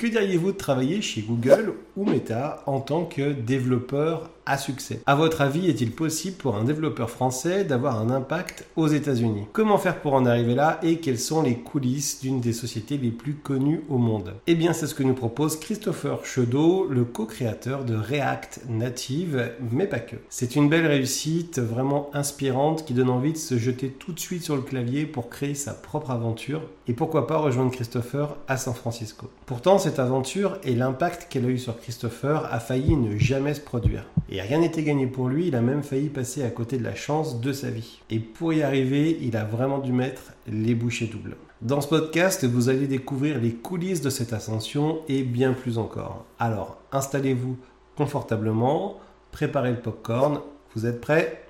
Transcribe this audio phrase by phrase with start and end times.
[0.00, 5.42] Que diriez-vous de travailler chez Google ou Meta en tant que développeur à succès votre
[5.42, 9.44] avis, est-il possible pour un développeur français d'avoir un impact aux États-Unis?
[9.52, 13.10] Comment faire pour en arriver là et quelles sont les coulisses d'une des sociétés les
[13.10, 14.32] plus connues au monde?
[14.46, 19.86] Eh bien, c'est ce que nous propose Christopher Chedeau, le co-créateur de React Native, mais
[19.86, 20.16] pas que.
[20.30, 24.42] C'est une belle réussite vraiment inspirante qui donne envie de se jeter tout de suite
[24.42, 28.72] sur le clavier pour créer sa propre aventure et pourquoi pas rejoindre Christopher à San
[28.72, 29.30] Francisco.
[29.44, 33.60] Pourtant, cette aventure et l'impact qu'elle a eu sur Christopher a failli ne jamais se
[33.60, 34.06] produire.
[34.30, 36.94] Et rien n'était gagné pour lui, il a même failli passer à côté de la
[36.94, 38.00] chance de sa vie.
[38.10, 41.36] Et pour y arriver, il a vraiment dû mettre les bouchées doubles.
[41.62, 46.24] Dans ce podcast, vous allez découvrir les coulisses de cette ascension et bien plus encore.
[46.38, 47.56] Alors, installez-vous
[47.96, 48.98] confortablement,
[49.30, 50.40] préparez le popcorn,
[50.74, 51.44] vous êtes prêts?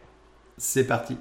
[0.57, 1.17] C'est parti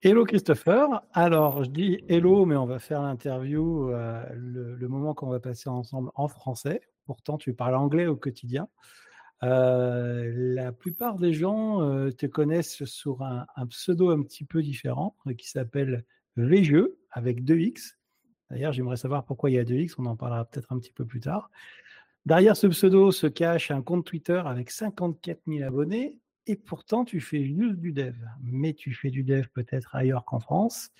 [0.00, 1.02] Hello Christopher.
[1.12, 5.68] Alors, je dis hello, mais on va faire l'interview euh, le, moment qu'on va passer
[5.68, 6.82] ensemble en français.
[7.04, 8.68] Pourtant, tu parles anglais au quotidien.
[9.42, 15.16] Euh, la plupart des gens euh, te connaissent sur un, pseudo un petit peu différent
[15.36, 16.04] qui s'appelle
[16.36, 17.94] VJeux avec 2X.
[18.50, 21.06] D'ailleurs, j'aimerais savoir pourquoi il y a 2X, on en parlera peut-être un petit peu
[21.06, 21.50] plus tard.
[22.24, 27.20] Derrière ce pseudo se cache un compte Twitter avec 54 000 abonnés et pourtant tu
[27.20, 28.16] fais juste du dev.
[28.42, 30.90] Mais tu fais du dev peut-être ailleurs qu'en France.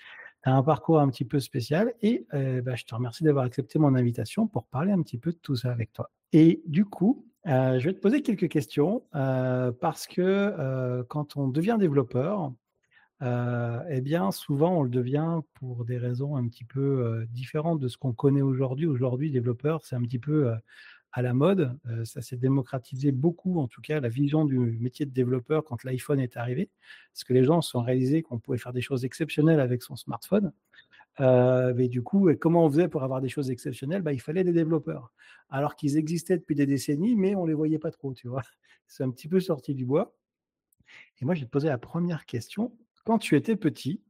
[0.43, 3.43] Tu as un parcours un petit peu spécial et euh, bah, je te remercie d'avoir
[3.43, 6.11] accepté mon invitation pour parler un petit peu de tout ça avec toi.
[6.31, 11.49] Et du coup, euh, je vais te poser quelques questions euh, parce que quand on
[11.49, 12.53] devient développeur,
[13.21, 17.97] eh bien, souvent, on le devient pour des raisons un petit peu différentes de ce
[17.97, 18.85] qu'on connaît aujourd'hui.
[18.85, 20.53] Aujourd'hui, développeur, c'est un petit peu
[21.11, 21.77] à la mode.
[22.03, 26.19] ça s'est démocratisé beaucoup, en tout cas, la vision du métier de développeur quand l'iPhone
[26.19, 26.69] est arrivé,
[27.13, 29.95] parce que les gens se sont réalisés qu'on pouvait faire des choses exceptionnelles avec son
[29.95, 30.51] smartphone.
[31.19, 34.01] mais du coup, comment on faisait pour avoir des choses exceptionnelles?
[34.01, 35.11] Bah, Il fallait des développeurs,
[35.49, 38.43] alors qu'ils existaient depuis des décennies, mais on ne les voyait pas trop, tu vois.
[38.87, 40.15] C'est un petit peu sorti du bois.
[41.21, 42.71] Et moi, te poser la première question.
[43.05, 44.01] Quand tu étais petit,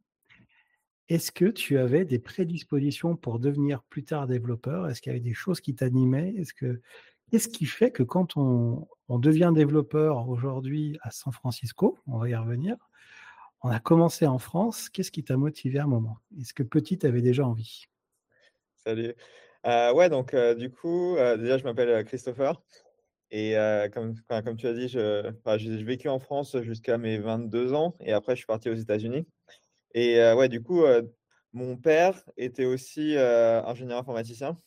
[1.10, 4.88] est-ce que tu avais des prédispositions pour devenir plus tard développeur?
[4.88, 6.36] Est-ce qu'il y avait des choses qui t'animaient?
[6.38, 6.82] Est-ce que
[7.32, 12.36] qu'est-ce qui fait que quand on, devient développeur aujourd'hui à San Francisco, on va y
[12.36, 12.76] revenir,
[13.64, 16.20] on a commencé en France, qu'est-ce qui t'a motivé à un moment?
[16.40, 17.86] Est-ce que petit, tu avais déjà envie?
[18.76, 19.16] Salut.
[19.66, 22.62] Euh, ouais, donc du coup, déjà, je m'appelle Christopher.
[23.32, 23.56] Et
[23.94, 28.36] comme, comme tu as dit, j'ai vécu en France jusqu'à mes 22 ans et après,
[28.36, 29.26] je suis parti aux États-Unis.
[29.94, 30.84] Et ouais, du coup,
[31.54, 34.58] mon père était aussi ingénieur informaticien.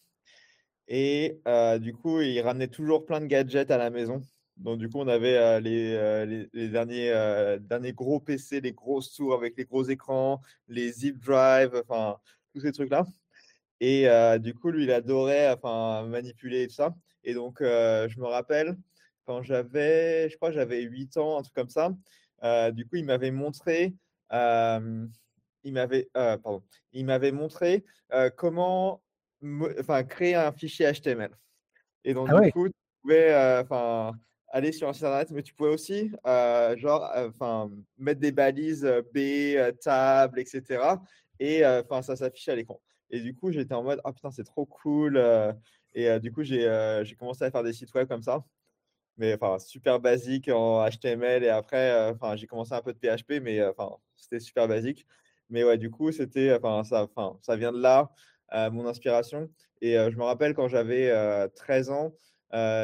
[0.89, 1.41] Et
[1.81, 4.21] du coup, il ramenait toujours plein de gadgets à la maison.
[4.57, 9.85] Donc, du coup, on avait les, derniers, gros PC, les grosses tours avec les gros
[9.85, 12.19] écrans, les zip drive, enfin,
[12.53, 13.07] tous ces trucs-là.
[13.81, 14.07] Et
[14.41, 16.95] du coup, lui, il adorait enfin, manipuler et tout ça.
[17.25, 18.77] Et donc, je me rappelle,
[19.25, 21.91] quand j'avais, je crois j'avais 8 ans, un truc comme ça,
[22.73, 23.95] du coup, il m'avait montré
[24.33, 26.63] il m'avait, pardon,
[26.93, 27.85] il m'avait montré
[28.37, 29.03] comment
[29.79, 31.31] enfin, créer un fichier HTML.
[32.05, 34.13] Et donc, ah du coup, tu pouvais enfin
[34.49, 36.11] aller sur Internet, mais tu pouvais aussi
[36.77, 38.85] genre, enfin mettre des balises
[39.15, 40.97] B, table, etc.
[41.39, 42.81] Et enfin ça s'affichait à l'écran.
[43.11, 45.23] Et du coup, j'étais en mode, ah putain, c'est trop cool.
[45.95, 46.67] et du coup, j'ai
[47.19, 48.45] commencé à faire des sites web comme ça
[49.17, 53.41] mais enfin super basique en HTML et après enfin j'ai commencé un peu de PHP
[53.43, 55.07] mais enfin c'était super basique.
[55.51, 58.11] Mais ouais du coup c'était enfin ça enfin ça vient de là
[58.71, 59.51] mon inspiration.
[59.81, 61.13] Et je me rappelle quand j'avais
[61.57, 62.13] 13 ans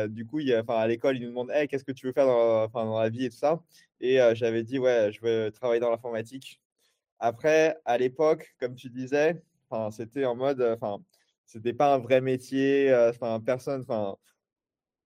[0.09, 2.69] du coup il, à l'école ils nous demandent hey, qu'est-ce que tu veux faire dans,
[2.69, 3.61] dans la vie et tout ça?
[4.01, 6.61] et j'avais dit ouais je veux travailler dans l'informatique.
[7.19, 9.43] Après à l'époque comme tu disais
[9.91, 10.99] c'était en mode enfin
[11.45, 14.17] c'était pas un vrai métier enfin personne enfin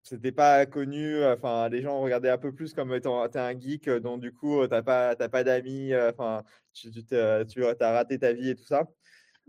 [0.03, 1.25] c'était pas connu.
[1.25, 4.67] Enfin, les gens regardaient un peu plus comme étant es un geek, donc du coup,
[4.67, 5.93] t'as pas, pas d'amis.
[5.95, 8.89] Enfin, tu, tu, as raté ta vie et tout ça.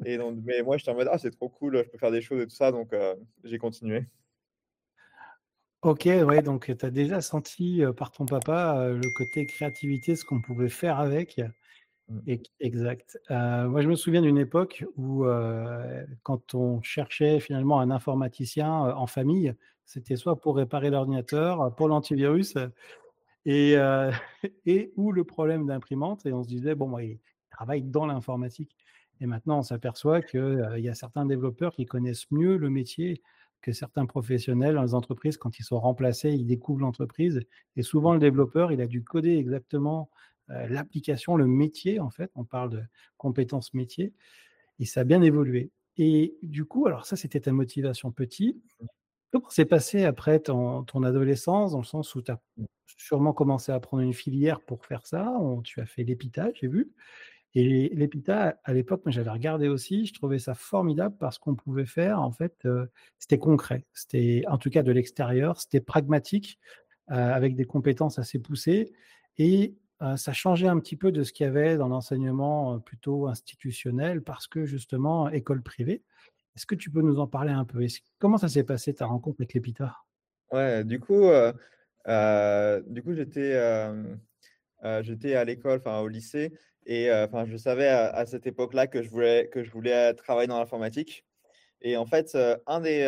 [0.05, 2.21] Et donc, mais moi, j'étais en mode, ah, c'est trop cool, je peux faire des
[2.21, 2.71] choses et tout ça.
[2.71, 2.95] Donc,
[3.43, 4.05] j'ai continué.
[5.81, 10.41] Ok, ouais, donc tu as déjà senti par ton papa le côté créativité, ce qu'on
[10.41, 11.41] pouvait faire avec.
[12.09, 12.35] Mmh.
[12.59, 13.17] Exact.
[13.29, 15.25] moi, je me souviens d'une époque où,
[16.21, 19.53] quand on cherchait finalement un informaticien en famille,
[19.85, 22.55] c'était soit pour réparer l'ordinateur, pour l'antivirus,
[23.45, 23.75] et,
[24.65, 26.25] et ou le problème d'imprimante.
[26.25, 27.19] Et on se disait, bon, il
[27.49, 28.75] travaille dans l'informatique.
[29.21, 33.21] Et maintenant, on s'aperçoit qu'il y a certains développeurs qui connaissent mieux le métier
[33.61, 37.41] que certains professionnels dans les entreprises, quand ils sont remplacés, ils découvrent l'entreprise.
[37.77, 40.09] Et souvent, le développeur, il a dû coder exactement
[40.49, 42.29] l'application, le métier, en fait.
[42.35, 42.81] On parle de
[43.17, 44.13] compétences métiers.
[44.79, 45.71] Et ça a bien évolué.
[45.97, 48.61] Et du coup, alors ça, c'était ta motivation petit.
[49.33, 52.39] Comment s'est passé après ton, adolescence, dans le sens où tu as
[52.85, 55.33] sûrement commencé à prendre une filière pour faire ça
[55.63, 56.91] Tu as fait l'EPITA, j'ai vu.
[57.55, 61.87] Et l'EPITA, à l'époque, moi j'avais regardé aussi, je trouvais ça formidable parce qu'on pouvait
[61.87, 62.67] faire, en fait,
[63.17, 63.85] c'était concret.
[63.93, 66.59] C'était, en tout cas de l'extérieur, c'était pragmatique,
[67.07, 68.93] avec des compétences assez poussées.
[69.39, 69.73] Et
[70.15, 74.45] ça changeait un petit peu de ce qu'il y avait dans l'enseignement plutôt institutionnel parce
[74.45, 76.03] que justement, école privée.
[76.55, 77.85] Est-ce que tu peux nous en parler un peu?
[78.19, 79.95] Comment ça s'est passé ta rencontre avec l'EPITA?
[80.51, 81.23] Ouais, du coup,
[82.05, 83.59] du coup j'étais,
[85.01, 86.53] j'étais à l'école, enfin au lycée,
[86.85, 90.59] et enfin je savais à, cette époque-là que je voulais que je voulais travailler dans
[90.59, 91.25] l'informatique.
[91.81, 93.03] Et en fait, un des,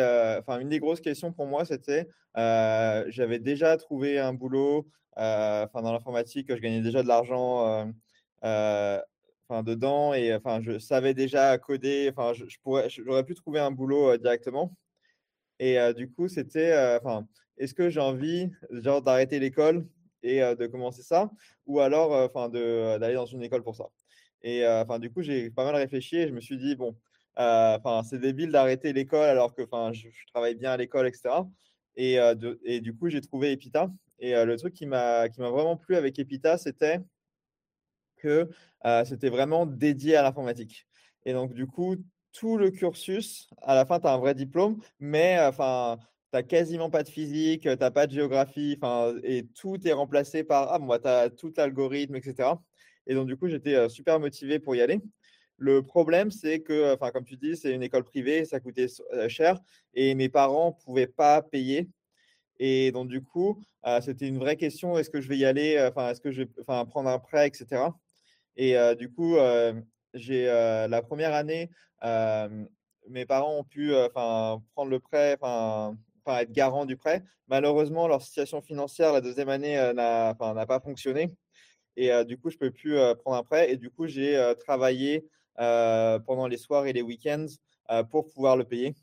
[0.48, 4.88] une des grosses questions pour moi, c'était, j'avais déjà trouvé un boulot
[5.18, 7.84] euh, enfin dans l'informatique, je gagnais déjà de l'argent euh,
[8.44, 9.00] euh,
[9.50, 14.16] dedans et enfin je savais déjà coder enfin je, pourrais j'aurais pu trouver un boulot
[14.16, 14.76] directement.
[15.58, 17.26] Et du coup c'était enfin
[17.58, 19.86] est-ce que j'ai envie genre d'arrêter l'école
[20.22, 21.30] et de commencer ça
[21.66, 23.86] ou alors enfin de d'aller dans une école pour ça?
[24.42, 26.96] Et enfin du coup j'ai pas mal réfléchi et je me suis dit bon
[27.36, 31.30] enfin c'est débile d'arrêter l'école alors que enfin je, je, travaille bien à l'école etc
[31.96, 33.90] et, de, et du coup j'ai trouvé Epita.
[34.18, 37.00] Et le truc qui m'a vraiment plu avec Epita, c'était
[38.26, 38.48] que
[39.04, 40.86] c'était vraiment dédié à l'informatique.
[41.24, 41.96] Et donc, du coup,
[42.32, 45.98] tout le cursus, à la fin, tu as un vrai diplôme, mais enfin,
[46.32, 48.78] tu n'as quasiment pas de physique, tu n'as pas de géographie,
[49.24, 52.50] et tout est remplacé par ah, bon, bah, tu as tout l'algorithme, etc.
[53.06, 55.00] Et donc, du coup, j'étais super motivé pour y aller.
[55.58, 58.88] Le problème, c'est que, enfin, comme tu dis, c'est une école privée, ça coûtait
[59.28, 59.58] cher
[59.94, 61.88] et mes parents ne pouvaient pas payer
[62.58, 65.80] et donc, du coup, euh, c'était une vraie question est-ce que je vais y aller
[65.88, 67.82] Enfin, est-ce que je vais prendre un prêt, etc.
[68.56, 69.36] Et du coup,
[70.14, 71.70] j'ai la première année,
[73.08, 75.96] mes parents ont pu prendre le prêt, enfin,
[76.40, 77.22] être garant du prêt.
[77.48, 81.34] Malheureusement, leur situation financière la deuxième année n'a pas fonctionné.
[81.96, 83.72] Et du coup, je ne peux plus prendre un prêt.
[83.72, 85.26] Et du coup, j'ai travaillé
[85.56, 87.46] pendant les soirs et les week-ends
[88.10, 88.94] pour pouvoir le payer.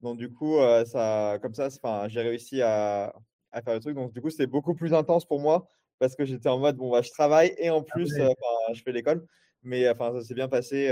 [0.00, 1.68] Donc, du coup, ça, comme ça,
[2.08, 3.14] j'ai réussi à,
[3.64, 3.94] faire le truc.
[3.94, 6.90] Donc, du coup, c'était beaucoup plus intense pour moi parce que j'étais en mode, bon,
[6.90, 8.14] bah, je travaille et en ah plus,
[8.72, 9.26] je fais l'école.
[9.62, 10.90] Mais enfin, ça s'est bien passé.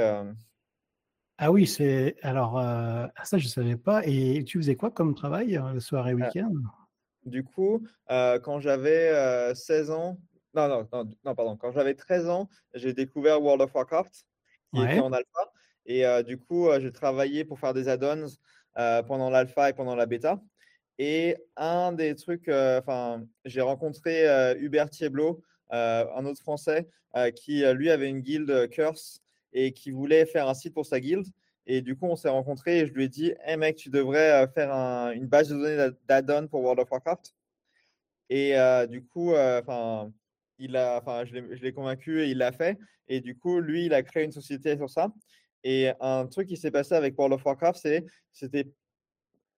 [1.39, 2.17] Ah oui, c'est.
[2.23, 2.61] Alors,
[3.23, 4.03] ça, je ne savais pas.
[4.07, 6.53] Et tu faisais quoi comme travail le soir et ah, week-end?
[7.25, 10.19] Du coup, quand j'avais 16 ans,
[10.55, 14.25] non, non, non, pardon, quand j'avais 13 ans, j'ai découvert World of Warcraft
[14.73, 15.53] qui était en alpha.
[15.87, 18.27] Et du coup, j'ai travaillé pour faire des add-ons
[18.77, 20.41] euh, pendant l'alpha et pendant la bêta.
[20.99, 26.89] Et un des trucs, euh, enfin, j'ai rencontré euh, Hubert Thieblo, un autre Français,
[27.35, 29.21] qui lui avait une guilde Curse
[29.53, 31.27] et qui voulait faire un site pour sa guilde.
[31.67, 34.47] Et du coup, on s'est rencontrés et je lui ai dit Hey mec, tu devrais
[34.55, 37.35] faire une base de données d'add-on pour World of Warcraft.
[38.31, 38.55] Et
[38.89, 40.13] du coup, enfin,
[40.59, 42.79] il a, enfin, je l'ai convaincu et il l'a fait.
[43.09, 45.13] Et du coup, lui, il a créé une société sur ça.
[45.65, 48.69] Et un truc qui s'est passé avec World of Warcraft, c'est c'était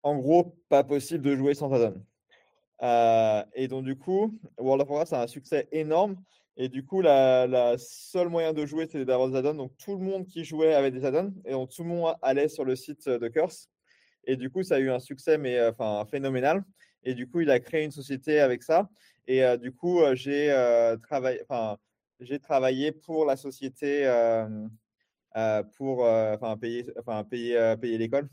[0.06, 2.00] en gros pas possible de jouer sans add-on.
[2.82, 6.16] Euh, et donc, du coup, World of Warcraft, c'est un succès énorme.
[6.56, 9.54] Et du coup, la, seule moyen de jouer, c'était d'avoir des add-ons.
[9.54, 11.32] Donc, tout le monde qui jouait avait des add-ons.
[11.44, 13.68] Et donc, tout le monde allait sur le site de Curse.
[14.24, 16.64] Et du coup, ça a eu un succès, mais euh, enfin, phénoménal.
[17.02, 18.88] Et du coup, il a créé une société avec ça.
[19.26, 20.54] Et euh, du coup, j'ai
[21.02, 21.42] travaillé,
[22.42, 24.06] travaillé pour la société
[25.36, 26.86] euh, pour euh, payer,
[27.28, 28.28] payer, euh, payer l'école.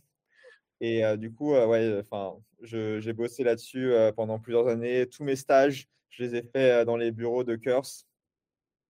[0.85, 5.07] Et du coup, ouais, enfin, j'ai bossé là-dessus pendant plusieurs années.
[5.07, 8.05] Tous mes stages, je les ai faits dans les bureaux de Curse.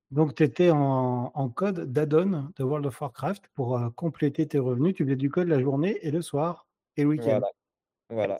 [0.09, 4.95] Donc, tu étais en, en, code d'add-on de World of Warcraft pour compléter tes revenus.
[4.95, 7.41] Tu faisais du code la journée et le soir et le week-end.
[8.09, 8.39] Voilà.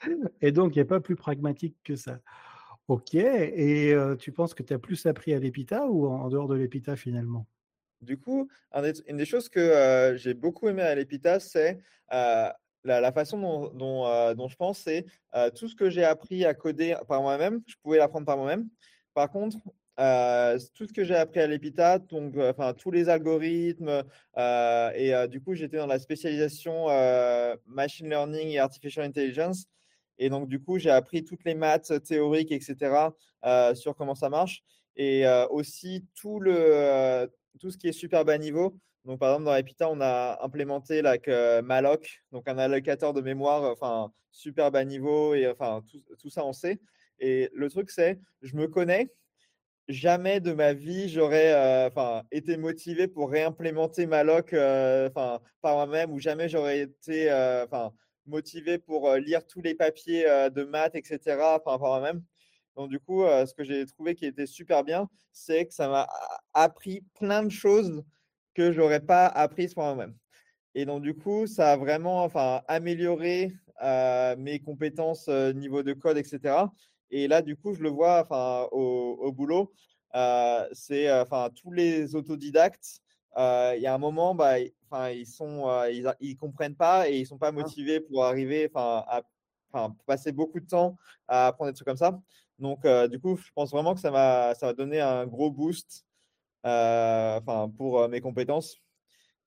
[0.40, 2.20] et donc, il n'y a pas plus pragmatique que ça.
[2.86, 3.16] Ok.
[3.16, 6.94] Et tu penses que tu as plus appris à l'EPITA ou en dehors de l'EPITA
[6.94, 7.44] finalement?
[8.02, 8.48] Du coup,
[9.08, 11.80] une des choses que j'ai beaucoup aimé à l'EPITA, c'est
[12.84, 15.06] la, façon dont, je pense, c'est
[15.54, 18.68] tout ce que j'ai appris à coder par moi-même, je pouvais l'apprendre par moi-même.
[19.14, 19.58] Par contre,
[20.74, 24.02] tout ce que j'ai appris à l'EPITA, donc enfin tous les algorithmes,
[24.36, 26.86] et du coup j'étais dans la spécialisation
[27.66, 29.66] machine learning et artificial intelligence,
[30.18, 33.10] et donc du coup j'ai appris toutes les maths théoriques, etc.
[33.74, 34.62] sur comment ça marche,
[34.96, 39.56] et aussi tout le tout ce qui est super bas niveau, Donc, par exemple, dans
[39.56, 41.28] Epita, on a implémenté like,
[41.62, 45.82] Malloc, donc un allocateur de mémoire, enfin, super bas niveau, et enfin,
[46.18, 46.80] tout, ça, on sait.
[47.18, 49.10] Et le truc, c'est, je me connais,
[49.88, 56.18] jamais de ma vie j'aurais enfin été motivé pour réimplémenter Malloc enfin par moi-même ou
[56.18, 57.92] jamais j'aurais été enfin
[58.24, 61.20] motivé pour lire tous les papiers de maths etc
[61.62, 62.22] par moi-même
[62.76, 66.08] donc du coup ce que j'ai trouvé qui était super bien c'est que ça m'a
[66.54, 68.02] appris plein de choses
[68.54, 70.14] que j'aurais pas apprises par moi-même
[70.74, 73.52] et donc du coup ça a vraiment enfin amélioré
[74.38, 76.66] mes compétences niveau de code etc
[77.16, 79.72] et là, du coup, je le vois enfin, au, boulot.
[80.16, 83.00] Euh, c'est euh, enfin tous les autodidactes.
[83.36, 84.54] Euh, il y a un moment, bah,
[84.90, 87.52] enfin, ils sont, ils, ils, comprennent pas et ils sont pas ah.
[87.52, 89.22] motivés pour arriver, enfin, à
[89.72, 90.96] enfin, passer beaucoup de temps
[91.28, 92.20] à apprendre des trucs comme ça.
[92.58, 96.04] Donc, du coup, je pense vraiment que ça va, ça va donner un gros boost,
[96.64, 98.82] enfin, pour mes compétences.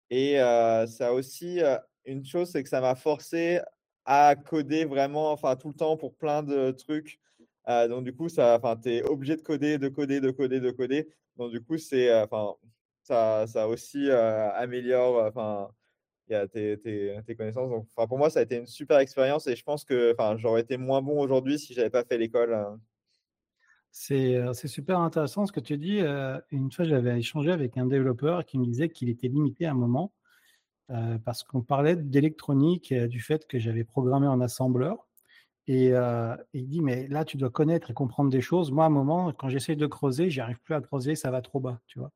[0.09, 1.59] Et ça a aussi
[2.05, 3.59] une chose, c'est que ça m'a forcé
[4.05, 7.19] à coder vraiment, enfin, tout le temps pour plein de trucs.
[7.67, 10.71] Euh, donc, du coup, ça, tu es obligé de coder, de coder, de coder, de
[10.71, 11.09] coder.
[11.35, 12.55] Donc, du coup, c'est, euh, enfin,
[13.03, 15.69] ça, ça aussi euh, améliore enfin,
[16.29, 17.69] tes, tes, tes, connaissances.
[17.69, 20.77] Donc, pour moi, ça a été une super expérience et je pense que j'aurais été
[20.77, 22.57] moins bon aujourd'hui si je n'avais pas fait l'école.
[24.09, 24.53] Hein.
[24.53, 25.99] C'est super intéressant ce que tu dis.
[26.51, 29.75] une fois, j'avais échangé avec un développeur qui me disait qu'il était limité à un
[29.75, 30.11] moment
[31.25, 35.07] parce qu'on parlait d'électronique, du fait que j'avais programmé en assembleur.
[35.67, 35.91] Et,
[36.53, 38.71] il dit, mais là, tu dois connaître et comprendre des choses.
[38.71, 41.59] Moi, à un moment, quand j'essaie de creuser, j'arrive plus à creuser, ça va trop
[41.59, 42.11] bas, tu vois.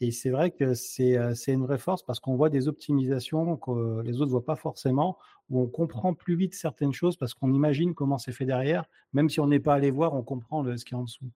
[0.00, 1.14] Et c'est vrai que c'est
[1.48, 5.16] une vraie force parce qu'on voit des optimisations que les autres ne voient pas forcément,
[5.48, 8.84] où on comprend plus vite certaines choses parce qu'on imagine comment c'est fait derrière.
[9.12, 11.30] Même si on n'est pas allé voir, on comprend le, ce qui est en dessous.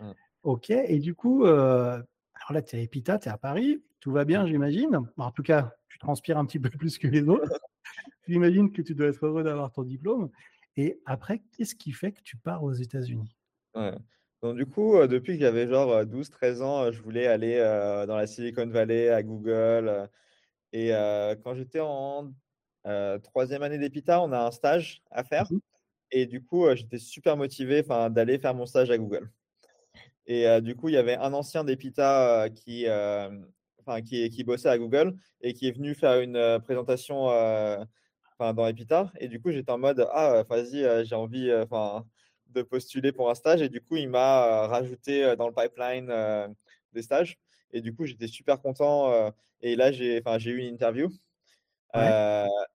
[0.00, 0.10] Mmh.
[0.44, 4.12] Ok, et du coup, alors là, tu es à Epita, tu es à Paris, tout
[4.12, 5.00] va bien, j'imagine.
[5.16, 7.60] En tout cas, tu transpires un petit peu plus que les autres.
[8.26, 10.30] J'imagine que tu dois être heureux d'avoir ton diplôme.
[10.76, 13.36] Et après, qu'est-ce qui fait que tu pars aux États-Unis?
[13.74, 13.94] Ouais.
[14.42, 17.58] Donc, du coup, depuis que j'avais genre 12-13 ans, je voulais aller
[18.06, 20.08] dans la Silicon Valley, à Google.
[20.72, 20.90] et
[21.42, 22.32] quand j'étais en
[23.22, 25.50] troisième année d'EPITA, on a un stage à faire.
[25.50, 25.60] Mmh
[26.10, 29.30] et du coup, j'étais super motivé d'aller faire mon stage à Google.
[30.26, 32.86] Et du coup, il y avait un ancien d'EPITA qui,
[34.06, 37.28] qui, qui, bossait à Google et qui est venu faire une présentation
[38.38, 39.12] dans Epita.
[39.18, 41.66] Et du coup, j'étais en mode, ah, vas-y, euh, j'ai envie euh,
[42.48, 43.62] de postuler pour un stage.
[43.62, 46.12] Et du coup, il m'a euh, rajouté dans le pipeline
[46.92, 47.38] des stages.
[47.72, 49.32] Et du coup, j'étais super content.
[49.60, 51.10] et là, j'ai eu une interview.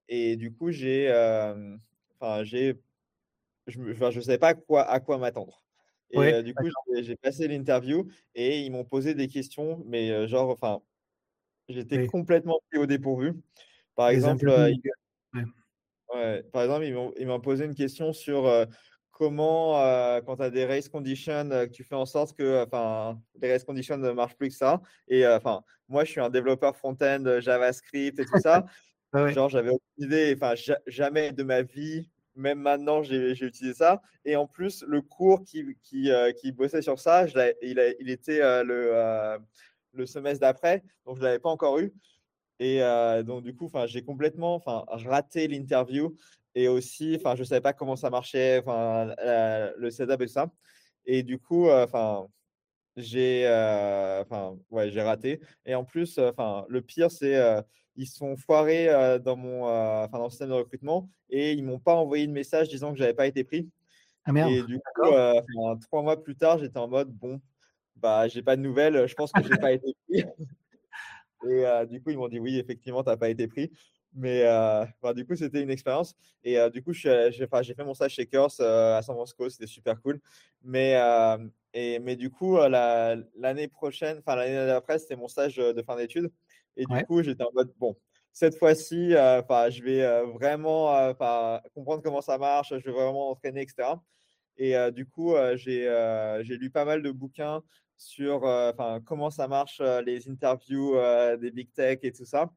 [0.07, 1.09] et du coup, j'ai,
[2.19, 2.79] enfin, j'ai,
[3.67, 5.63] je ne savais pas quoi, à quoi m'attendre.
[6.11, 6.67] Et du coup,
[7.01, 10.81] j'ai passé l'interview et ils m'ont posé des questions, mais genre, enfin,
[11.69, 13.33] j'étais complètement pris au dépourvu.
[13.95, 14.45] Par exemple,
[16.51, 18.47] par exemple, ils m'ont posé une question sur
[19.23, 19.73] comment,
[20.25, 22.65] quand tu as des race conditions, tu fais en sorte que
[23.41, 24.81] les race conditions ne marchent plus que ça.
[25.07, 28.65] Et enfin, moi, je suis un développeur front-end JavaScript et tout ça.
[29.29, 30.55] Genre, j'avais aucune idée, enfin,
[30.87, 34.01] jamais de ma vie, même maintenant, j'ai utilisé ça.
[34.25, 36.11] Et en plus, le cours qui, qui,
[36.41, 37.25] qui bossait sur ça,
[37.61, 39.37] il, il, était le,
[39.93, 41.93] le semestre d'après, donc je ne l'avais pas encore eu.
[42.59, 42.81] Et
[43.23, 46.17] donc, du coup, j'ai complètement raté l'interview.
[46.55, 50.51] Et aussi, je ne savais pas comment ça marchait, le setup et ça.
[51.05, 52.27] Et du coup, enfin
[52.95, 53.45] j'ai
[54.69, 55.41] ouais, j'ai raté.
[55.65, 57.39] Et en plus, enfin le pire, c'est
[57.95, 58.87] ils sont foirés
[59.23, 59.65] dans, mon,
[60.07, 63.13] dans le système de recrutement et ils m'ont pas envoyé de message disant que j'avais
[63.13, 63.69] pas été pris.
[64.25, 64.51] Ah merde.
[64.51, 65.09] Et du coup,
[65.81, 67.41] trois mois plus tard, j'étais en mode bon,
[67.95, 70.23] bah j'ai pas de nouvelles, je pense que j'ai pas été pris.
[71.49, 73.71] Et du coup, ils m'ont dit oui, effectivement, tu n'as pas été pris.
[74.15, 74.45] Mais
[75.15, 76.15] du coup, c'était une expérience.
[76.43, 80.19] Et du coup, j'ai fait mon stage chez Curse à San Francisco, c'était super cool.
[80.63, 80.99] Mais,
[81.73, 86.31] et, mais du coup, l'année prochaine, enfin l'année d'après, c'était mon stage de fin d'études.
[86.77, 87.95] Et du coup, j'étais en mode, bon,
[88.31, 91.13] cette fois-ci, je vais vraiment
[91.73, 93.89] comprendre comment ça marche, je vais vraiment entraîner, etc.
[94.57, 97.63] Et du coup, j'ai lu pas mal de bouquins
[98.03, 98.71] sur euh,
[99.05, 102.51] comment ça marche euh, les interviews euh, des big tech et tout ça.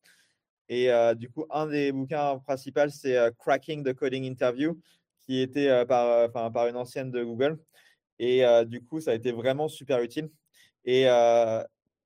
[0.68, 4.80] Et du coup, un des bouquins principaux, c'est Cracking the Coding Interview,
[5.20, 7.58] qui était par, par une ancienne de Google.
[8.18, 10.28] Et du coup, ça a été vraiment super utile.
[10.84, 11.04] Et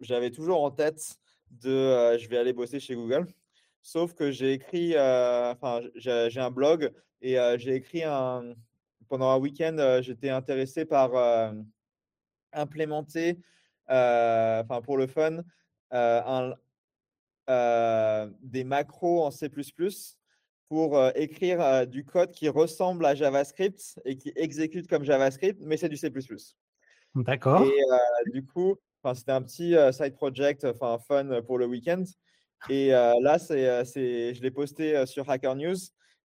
[0.00, 1.16] j'avais toujours en tête
[1.50, 3.26] de je vais aller bosser chez Google.
[3.82, 8.54] Sauf que j'ai écrit, enfin, j'ai un blog et j'ai écrit un,
[9.08, 11.54] pendant un week-end, j'étais intéressé par
[12.52, 13.38] implémenter,
[13.90, 15.38] euh, pour le fun,
[15.92, 16.54] euh,
[18.40, 19.50] des macros en C++
[20.68, 25.88] pour écrire du code qui ressemble à JavaScript et qui exécute comme JavaScript, mais c'est
[25.88, 26.12] du C++.
[27.16, 27.66] D'accord.
[27.66, 28.76] Et du coup,
[29.14, 32.04] c'était un petit side project, enfin fun pour le week-end.
[32.68, 35.76] Et là, c'est, c'est, je l'ai posté sur Hacker News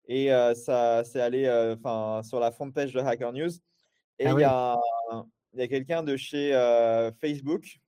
[0.06, 3.52] et ça c'est allé enfin sur la front page de Hacker News.
[4.18, 4.76] Et ah il y a,
[5.54, 6.52] y a quelqu'un de chez
[7.20, 7.78] Facebook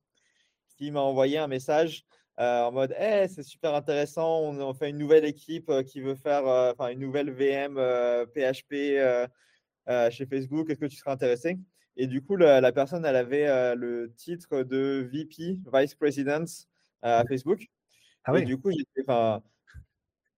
[0.78, 2.04] qui m'a envoyé un message
[2.38, 6.88] en mode hey, c'est super intéressant, on, fait une nouvelle équipe qui veut faire enfin
[6.88, 7.76] une nouvelle VM
[8.34, 8.74] PHP
[10.10, 11.58] chez Facebook, est-ce que tu serais intéressé?
[11.96, 16.44] Et du coup, la, personne, elle avait le titre de VP, Vice President
[17.02, 17.66] à Facebook.
[18.24, 18.42] Ah oui.
[18.42, 18.70] Et du coup,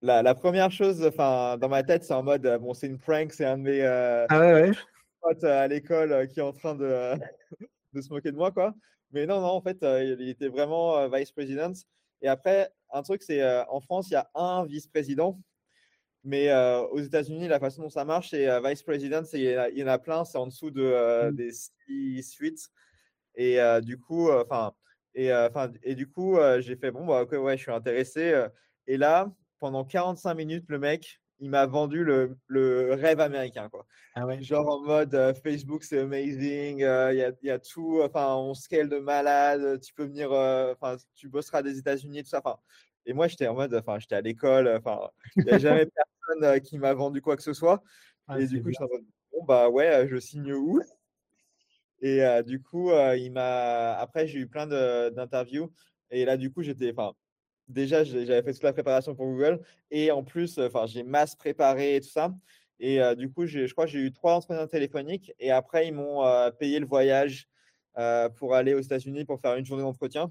[0.01, 3.33] la, la, première chose, enfin, dans ma tête, c'est en mode, bon, c'est une prank,
[3.33, 4.71] c'est un de mes ah ouais,
[5.21, 7.15] potes à l'école qui est en train de,
[7.93, 8.75] de se moquer de moi, quoi.
[9.13, 11.73] Mais non, non, en fait, il était vraiment vice-président.
[12.21, 15.41] Et après, un truc, c'est en France, il y a un vice-président.
[16.25, 16.53] Mais
[16.91, 20.37] aux États-Unis, la façon dont ça marche, c'est vice-président, il y, en a plein, c'est
[20.37, 21.37] en dessous de, mmh.
[21.37, 22.69] des six suites.
[23.35, 24.75] Et du coup, enfin,
[25.15, 25.31] et,
[25.83, 28.47] et du coup, j'ai fait bon, bah, ok, ouais, je suis intéressé.
[28.87, 33.69] Et là, pendant 45 minutes, le mec, il m'a vendu le, le, rêve américain.
[33.69, 33.87] Quoi.
[34.15, 34.43] Ah ouais?
[34.43, 38.55] Genre en mode euh, Facebook, c'est amazing, euh, il y, y, a tout, enfin, on
[38.55, 42.43] scale de malade, tu peux venir, enfin, tu bosseras des États-Unis, tout ça.
[42.45, 42.59] Enfin,
[43.07, 45.87] et moi, j'étais en mode, enfin, j'étais à l'école, enfin, il n'y a jamais
[46.31, 47.83] personne qui m'a vendu quoi que ce soit.
[48.27, 50.81] Ah, et du coup, je suis en mode, bon, bah ouais, je signe où?
[52.01, 53.95] Et du coup, il m'a.
[53.95, 55.73] Après, j'ai eu plein d'interviews.
[56.11, 56.93] Et là, du coup, j'étais.
[56.93, 57.13] Enfin,
[57.69, 59.61] déjà, j'avais fait toute la préparation pour Google.
[59.91, 62.35] Et en plus, enfin, j'ai masse préparé et tout ça.
[62.81, 65.33] Et du coup, je crois que j'ai eu trois entretiens téléphoniques.
[65.39, 66.23] Et après, ils m'ont
[66.59, 67.49] payé le voyage
[68.37, 70.31] pour aller aux États-Unis pour faire une journée d'entretien.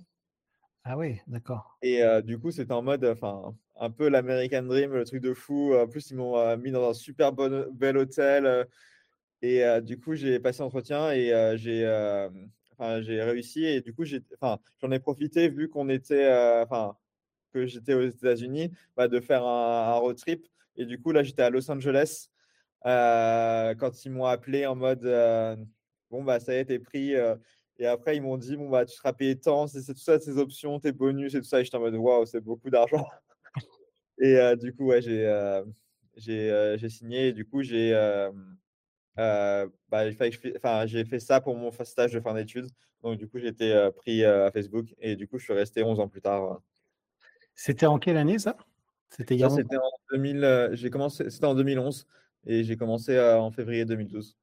[0.84, 1.78] Ah oui, d'accord.
[1.82, 5.76] Et du coup, c'était en mode, enfin, un peu l'American Dream, le truc de fou.
[5.76, 8.68] En plus, ils m'ont mis dans un super bon, bel hôtel.
[9.42, 11.86] et du coup, j'ai passé l'entretien et j'ai
[12.78, 13.66] enfin, j'ai réussi.
[13.66, 16.30] Et du coup, j'en ai, profité vu qu'on était,
[16.64, 16.96] enfin,
[17.58, 20.48] que j'étais aux États-Unis, bah, de faire un, road trip.
[20.76, 22.30] Et du coup, là, j'étais à Los Angeles
[22.86, 25.56] euh, quand ils m'ont appelé en mode euh,
[26.12, 27.16] bon, bah, ça y est, t'es pris.
[27.16, 27.36] Euh.
[27.80, 30.38] et après, ils m'ont dit bon, bah, tu seras payé tant, c'est tout ça, tes
[30.38, 31.60] options, tes bonus et tout ça.
[31.60, 33.06] Et j'étais en mode waouh, c'est beaucoup d'argent.
[34.20, 35.26] et du coup, ouais, j'ai
[36.16, 37.30] j'ai signé.
[37.30, 37.94] Et du coup, j'ai
[39.16, 39.66] bah,
[40.86, 42.68] j'ai fait ça pour mon stage de fin d'études.
[43.04, 44.88] Donc, du coup, j'ai été pris à Facebook.
[45.00, 46.62] Et du coup, je suis resté 11 ans plus tard.
[47.58, 48.56] C'était en quelle année ça?
[49.10, 49.58] C'était en
[50.12, 50.44] 2000.
[50.44, 51.30] Euh, j'ai commencé.
[51.30, 52.08] C'était en 2011
[52.46, 54.38] et j'ai commencé euh, en février 2012.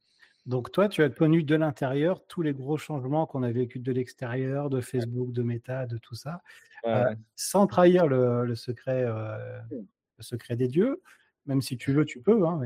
[0.47, 3.93] Donc toi, tu as connu de l'intérieur tous les gros changements qu'on a vécu de
[3.93, 6.43] l'extérieur, de Facebook, de Meta, de tout ça,
[6.87, 11.01] euh, sans trahir le, secret, le secret des dieux.
[11.47, 12.47] Même si tu veux, tu peux.
[12.47, 12.61] Hein,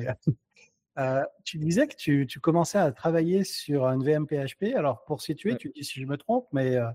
[1.45, 4.75] tu disais que tu, tu, commençais à travailler sur un VM PHP.
[4.75, 6.89] Alors pour situer, tu dis si je me trompe, mais euh,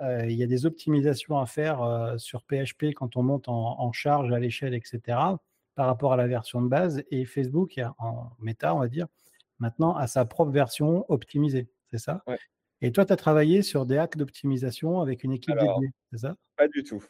[0.00, 4.32] il y a des optimisations à faire euh, sur PHP quand on monte en, charge
[4.32, 5.00] à l'échelle, etc.,
[5.74, 7.02] par rapport à la version de base.
[7.10, 9.06] Et Facebook, en méta, on va dire,
[9.58, 11.68] maintenant a sa propre version optimisée.
[11.90, 12.22] C'est ça?
[12.82, 16.34] Et toi, tu as travaillé sur des hacks d'optimisation avec une équipe dédiée, c'est ça?
[16.56, 17.04] Pas du tout.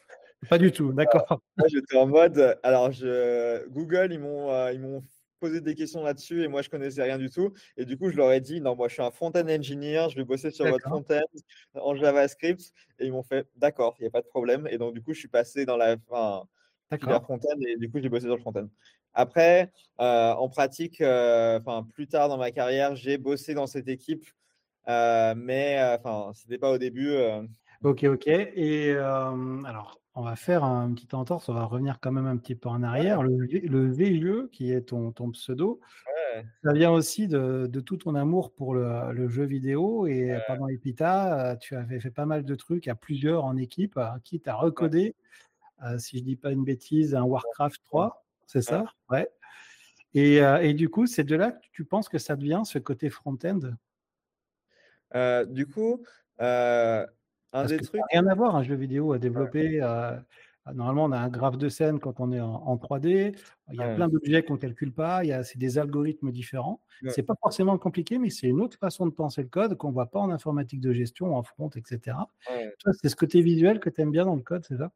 [0.49, 1.41] Pas du tout, d'accord.
[1.57, 2.59] Moi, j'étais en mode.
[2.63, 5.03] Alors, je, Google, ils m'ont, euh, ils m'ont
[5.41, 7.51] posé des questions là-dessus et moi je connaissais rien du tout.
[7.75, 10.15] Et du coup, je leur ai dit non, moi je suis un front-end engineer, je
[10.15, 11.21] vais bosser sur votre front-end
[11.73, 12.61] en JavaScript.
[12.99, 14.67] Et ils m'ont fait d'accord, il n'y a pas de problème.
[14.71, 16.47] Et donc, du coup, je suis passé dans la, enfin,
[16.97, 18.67] front-end et du coup, j'ai bossé sur le front-end.
[19.13, 23.89] Après, euh, en pratique, euh, enfin, plus tard dans ma carrière, j'ai bossé dans cette
[23.89, 24.25] équipe,
[24.87, 27.13] euh, mais enfin, c'était pas au début.
[27.83, 28.27] Ok, ok.
[28.27, 32.55] Et alors, on va faire un petit entorse, on va revenir quand même un petit
[32.55, 33.23] peu en arrière.
[33.23, 35.79] Le, le VIE, qui est ton, ton pseudo,
[36.63, 40.07] ça vient aussi de, tout ton amour pour le, jeu vidéo.
[40.07, 44.47] Et pendant Epita, tu avais fait pas mal de trucs à plusieurs en équipe, quitte
[44.47, 45.15] à recoder,
[45.83, 48.85] euh, si je dis pas une bêtise, un Warcraft 3, c'est ça?
[49.09, 49.27] Ouais.
[50.13, 52.77] Et, euh, et, du coup, c'est de là que tu penses que ça devient ce
[52.77, 53.59] côté front-end?
[55.15, 56.03] Euh, Du coup,
[57.53, 58.01] un des trucs.
[58.11, 59.81] Rien à voir, un jeu vidéo à développer.
[59.81, 60.15] Euh,
[60.73, 63.35] normalement, on a un graphe de scène quand on est en, 3D.
[63.71, 65.21] Il y a plein d'objets qu'on ne calcule pas.
[65.43, 66.81] C'est des algorithmes différents.
[67.07, 69.89] Ce n'est pas forcément compliqué, mais c'est une autre façon de penser le code qu'on
[69.89, 72.17] ne voit pas en informatique de gestion, en front, etc.
[73.01, 74.91] c'est ce côté visuel que tu aimes bien dans le code, c'est ça?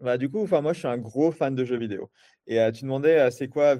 [0.00, 2.10] Bah, Du coup, moi, je suis un gros fan de jeux vidéo.
[2.46, 3.74] Et euh, tu demandais, euh, c'est quoi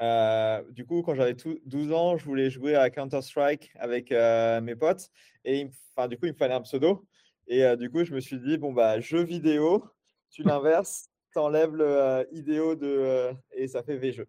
[0.00, 5.10] VJeux du coup, quand j'avais 12 ans, je voulais jouer à Counter-Strike avec mes potes.
[5.44, 7.06] Et enfin, du coup, il me fallait un pseudo.
[7.46, 9.84] Et du coup, je me suis dit, bon, bah, jeu vidéo,
[10.30, 14.24] tu l'inverses, tu enlèves le idéo de, et ça fait VJE.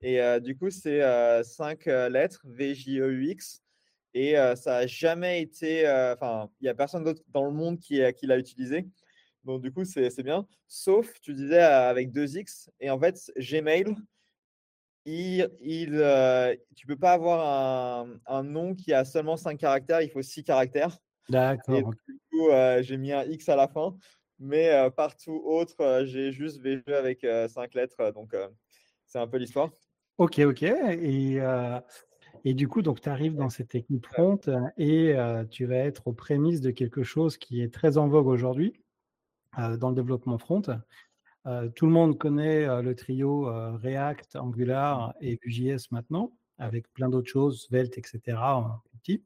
[0.00, 1.00] Et du coup, c'est
[1.44, 3.62] cinq lettres, V-J-E-U-X.
[4.14, 5.88] Et ça n'a jamais été.
[5.88, 8.86] Enfin, il n'y a personne d'autre dans le monde qui, qui l'a utilisé.
[9.44, 10.46] Donc, du coup, c'est bien.
[10.66, 12.70] Sauf, tu disais avec deux X.
[12.80, 13.94] Et en fait, Gmail,
[15.04, 15.86] il, il
[16.74, 20.02] tu ne peux pas avoir un, un, nom qui a seulement cinq caractères.
[20.02, 20.98] Il faut six caractères.
[21.28, 21.74] D'accord.
[21.76, 21.84] Du
[22.30, 22.48] coup,
[22.80, 23.96] j'ai mis un X à la fin.
[24.38, 28.12] Mais partout autre, j'ai juste VG avec cinq lettres.
[28.12, 28.34] Donc,
[29.06, 29.70] c'est un peu l'histoire.
[30.18, 30.62] Ok, ok.
[30.62, 31.38] Et,
[32.44, 34.40] et du coup, donc, tu arrives dans cette équipe front
[34.76, 35.14] et
[35.50, 38.74] tu vas être aux prémices de quelque chose qui est très en vogue aujourd'hui
[39.56, 40.62] dans le développement front.
[41.74, 47.64] Tout le monde connaît le trio React, Angular et Vue.js maintenant, avec plein d'autres choses,
[47.64, 48.38] Svelte, etc.
[48.38, 49.22] En petit.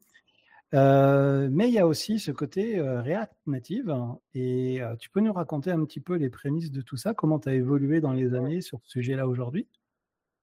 [0.73, 3.97] mais il y a aussi ce côté React Native.
[4.35, 7.15] Et tu peux nous raconter un petit peu les prémices de tout ça?
[7.15, 9.69] Comment tu as évolué dans les années sur ce sujet-là aujourd'hui?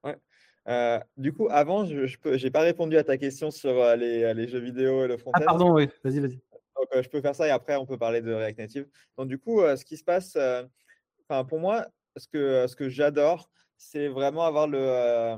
[0.02, 1.00] Ouais.
[1.18, 5.04] du coup, avant, je n'ai pas répondu à ta question sur les, les, jeux vidéo
[5.04, 5.40] et le front-end.
[5.42, 6.40] Ah, pardon, oui, vas-y, vas-y.
[6.76, 8.86] Donc, je peux faire ça et après, on peut parler de React Native.
[9.18, 10.38] Donc, du coup, ce qui se passe,
[11.28, 11.86] enfin, pour moi,
[12.16, 15.36] ce que, ce que j'adore, c'est vraiment avoir le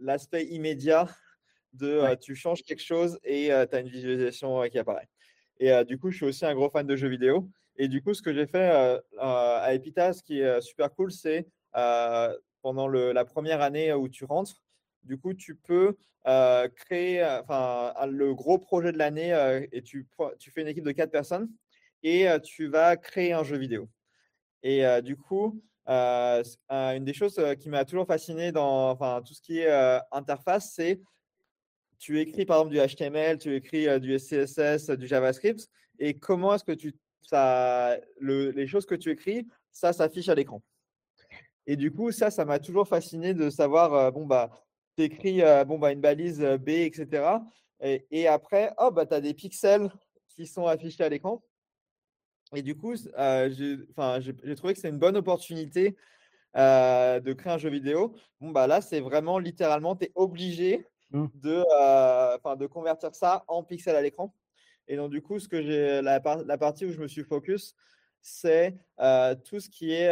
[0.00, 1.08] l'aspect immédiat
[1.72, 5.08] de tu changes quelque chose et tu as une visualisation qui apparaît.
[5.60, 7.48] Et du coup, je suis aussi un gros fan de jeux vidéo.
[7.76, 11.46] Et du coup, ce que j'ai fait à Epita, ce qui est super cool, c'est
[12.62, 14.60] pendant le, la première année où tu rentres,
[15.04, 20.62] du coup, tu peux créer enfin, le gros projet de l'année et tu, tu fais
[20.62, 21.48] une équipe de quatre personnes
[22.02, 23.88] et tu vas créer un jeu vidéo.
[24.62, 29.58] Et du coup, une des choses qui m'a toujours fasciné dans enfin, tout ce qui
[29.58, 31.00] est interface, c'est
[31.98, 35.68] tu écris par exemple du HTML, tu écris du CSS, du JavaScript,
[35.98, 40.34] et comment est-ce que tu, ça, le, les choses que tu écris, ça s'affiche à
[40.34, 40.62] l'écran.
[41.66, 44.50] Et du coup, ça, ça m'a toujours fasciné de savoir, bon, bah,
[44.96, 47.40] tu écris bon, bah, une balise B, etc.
[47.80, 49.90] Et, après, oh, bah, tu as des pixels
[50.28, 51.42] qui sont affichés à l'écran.
[52.54, 55.96] Et du coup, j'ai trouvé que c'est une bonne opportunité
[56.54, 58.14] de créer un jeu vidéo.
[58.40, 61.26] Bon, bah, là, c'est vraiment littéralement, tu es obligé Mmh.
[61.36, 64.34] de, euh, de convertir ça en pixels à l'écran.
[64.88, 67.74] Et donc, du coup, ce que j'ai, la, la, partie où je me suis focus,
[68.20, 70.08] c'est euh, tout ce qui est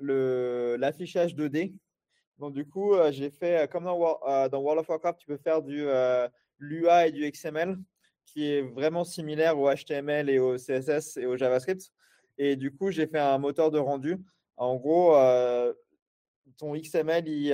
[0.00, 1.74] l'affichage 2D.
[2.38, 3.98] Donc, du coup, j'ai fait, comme dans,
[4.48, 5.84] dans, World of Warcraft, tu peux faire du
[6.58, 7.78] l'UA et du XML,
[8.26, 11.90] qui est vraiment similaire au HTML et au CSS et au JavaScript.
[12.38, 14.18] Et du coup, j'ai fait un moteur de rendu.
[14.56, 15.14] En gros,
[16.56, 17.46] ton XML, il,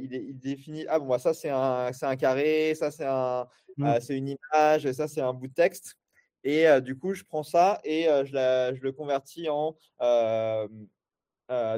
[0.00, 4.00] il, définit ah bon, bah, ça c'est un, un, carré, ça c'est un, mmh.
[4.00, 5.94] c'est une image, ça c'est un bout de texte.
[6.44, 9.76] Et du coup, je prends ça et je, la, je, le convertis en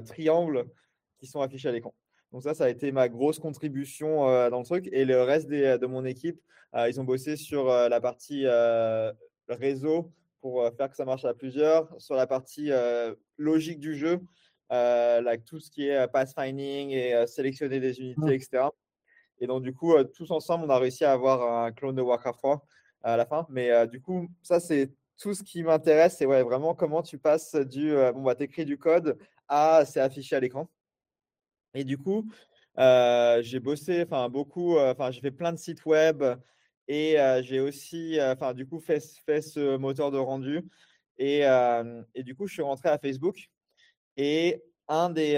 [0.05, 0.67] triangles
[1.19, 1.95] qui sont affichés à l'écran.
[2.33, 4.89] Donc ça, ça a été ma grosse contribution dans le truc.
[4.93, 6.39] Et le reste des, de mon équipe,
[6.75, 8.45] ils ont bossé sur la partie
[9.49, 10.13] réseau
[10.43, 12.71] pour faire que ça marche à plusieurs, sur la partie
[13.39, 14.21] logique du jeu
[14.71, 18.33] euh, tout ce qui est euh, pathfinding et euh, sélectionner des unités, mmh.
[18.33, 18.65] etc.
[19.41, 22.39] Et donc, du coup, tous ensemble, on a réussi à avoir un clone de Warcraft
[22.39, 22.67] 3
[23.03, 23.47] à la fin.
[23.51, 26.17] Mais du coup, ça, c'est tout ce qui m'intéresse.
[26.19, 30.35] C'est ouais, vraiment comment tu passes du bon, bah, écris du code à c'est affiché
[30.35, 30.69] à l'écran.
[31.79, 32.29] Et du coup,
[32.77, 36.25] j'ai bossé enfin beaucoup, enfin j'ai fait plein de sites web
[36.89, 40.65] et j'ai aussi enfin du coup fait, fait ce moteur de rendu
[41.19, 41.43] et,
[42.15, 43.49] et, du coup je suis rentré à Facebook
[44.17, 45.37] et un des,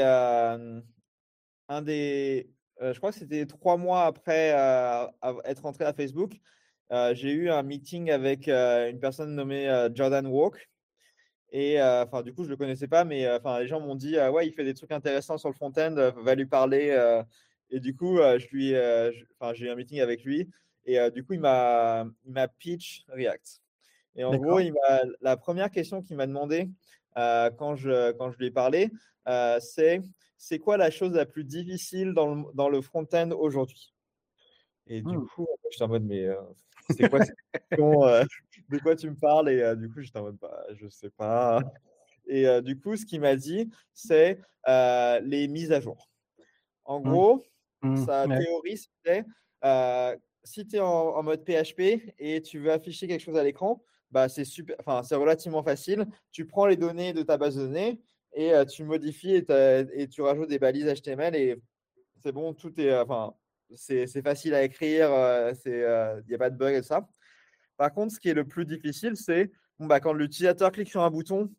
[1.68, 2.48] un des
[2.80, 4.54] je crois que c'était trois mois après
[5.44, 6.32] être rentré à Facebook,
[7.12, 10.70] j'ai eu un meeting avec une personne nommée Jordan Walk.
[11.52, 14.16] Et enfin, du coup, je ne le connaissais pas, mais enfin, les gens m'ont dit
[14.16, 16.96] Ouais, il fait des trucs intéressants sur le front-end, va lui parler.
[17.70, 18.68] et du coup, je lui,
[19.54, 20.48] j'ai eu un meeting avec lui.
[20.84, 22.04] Et du coup, il m'a
[22.58, 23.62] pitch React.
[24.16, 24.74] Et en gros, il
[25.20, 26.68] la première question qu'il m'a demandé,
[27.16, 28.90] euh, quand, je, quand je lui ai parlé,
[29.28, 30.00] euh, c'est
[30.36, 33.92] c'est quoi la chose la plus difficile dans le, dans le front-end aujourd'hui?
[34.86, 35.26] Et du mmh.
[35.26, 36.40] coup, je suis en mode, mais euh,
[36.88, 37.36] c'est quoi cette
[37.68, 38.02] question
[38.70, 41.60] De quoi tu me parles Et du coup, j'étais en mode, bah, je sais pas.
[42.26, 46.08] Et du coup, ce qu'il m'a dit, c'est les mises à jour.
[46.84, 47.02] En mmh.
[47.02, 47.44] gros,
[47.82, 47.96] mmh.
[48.04, 49.24] sa théorie, c'était
[50.44, 53.82] si tu es en, en, mode PHP et tu veux afficher quelque chose à l'écran,
[54.10, 56.06] bah, c'est super, enfin, c'est relativement facile.
[56.32, 58.00] Tu prends les données de ta base de données
[58.32, 61.56] et euh, tu modifies et, tu rajoutes des balises HTML et
[62.22, 63.34] c'est bon, tout est, enfin,
[63.74, 67.08] c'est, facile à écrire, euh, il n'y a pas de bug et ça.
[67.80, 71.08] Par contre, ce qui est le plus difficile, c'est bah, quand l'utilisateur clique sur un
[71.08, 71.50] bouton,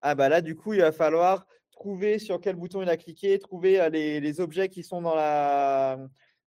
[0.00, 3.90] ah bah du coup, il va falloir trouver sur quel bouton il a cliqué, trouver
[3.90, 5.98] les, les objets qui sont dans la,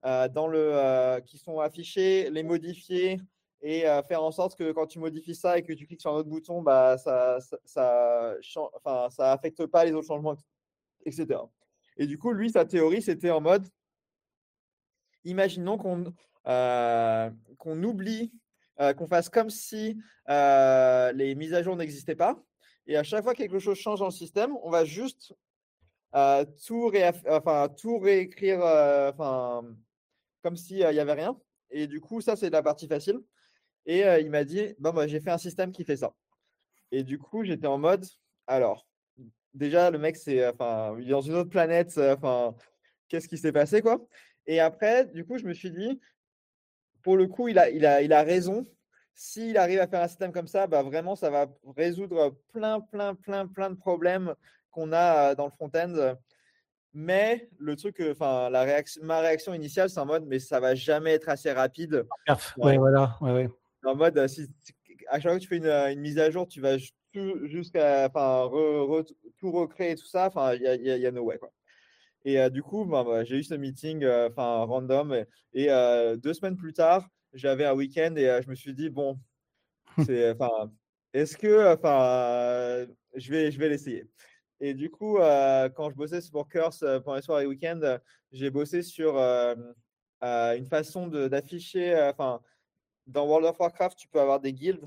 [0.02, 3.18] dans le, qui sont affichés, les modifier
[3.62, 6.16] et faire en sorte que quand tu modifies ça et que tu cliques sur un
[6.16, 10.36] autre bouton, bah, ça ça, affecte pas les autres changements,
[11.06, 11.40] etc.
[11.96, 13.66] Et du coup, lui, sa théorie, c'était en mode,
[15.24, 16.04] imaginons qu'on
[17.82, 18.30] oublie,
[18.78, 22.42] qu'on fasse comme si les mises à jour n'existaient pas.
[22.86, 25.34] Et à chaque fois que quelque chose change dans le système, on va juste
[26.66, 26.92] tout,
[27.28, 29.62] enfin, tout réécrire enfin,
[30.42, 31.38] comme s'il n'y avait rien.
[31.70, 33.18] Et du coup, ça, c'est la partie facile.
[33.86, 36.14] Et il m'a dit, bah, j'ai fait un système qui fait ça.
[36.92, 38.04] Et du coup, j'étais en mode,
[38.46, 38.86] alors,
[39.54, 42.54] déjà, le mec, c'est, enfin, il est dans une autre planète, enfin,
[43.08, 44.06] qu'est-ce qui s'est passé, quoi?
[44.46, 46.00] Et après, du coup, je me suis dit,
[47.06, 48.66] pour le coup, il a, il a, il a raison.
[49.14, 53.14] S'il arrive à faire un système comme ça, bah, vraiment, ça va résoudre plein, plein,
[53.14, 54.34] plein, plein de problèmes
[54.72, 56.16] qu'on a dans le front-end.
[56.92, 60.74] Mais le truc, enfin, la réaction, ma réaction initiale, c'est en mode, mais ça va
[60.74, 62.08] jamais être assez rapide.
[62.56, 63.16] Ouais, voilà.
[63.20, 63.50] Ouais, ouais
[63.84, 64.48] en mode, euh, si,
[65.08, 66.76] à chaque fois que tu fais une, euh, une mise à jour, tu vas
[67.44, 68.50] jusqu'à enfin,
[69.38, 70.26] tout recréer tout ça.
[70.26, 71.38] Enfin, il y y, a, no way.
[71.38, 71.52] Quoi.
[72.26, 75.24] Et euh, du coup, bah, j'ai eu ce meeting enfin random.
[75.54, 75.68] Et,
[76.18, 79.18] deux semaines plus tard, j'avais un week-end et je me suis dit, bon,
[80.04, 80.36] c'est,
[81.14, 84.10] est-ce que enfin, je vais, je vais l'essayer.
[84.58, 87.98] Et du coup, quand je bossais sur Curse pendant les soirs et week-ends,
[88.32, 89.16] j'ai bossé sur
[90.20, 92.40] une façon d'afficher, enfin,
[93.06, 94.84] dans World of Warcraft, tu peux avoir des guildes.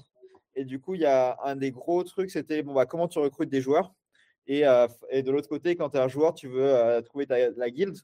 [0.56, 3.20] Et du coup, il y a un des gros trucs, c'était bon, bah, comment tu
[3.20, 3.94] recrutes des joueurs?
[4.50, 7.28] Et, euh, et de l'autre côté, quand tu es un joueur, tu veux euh, trouver
[7.30, 8.00] la guilde.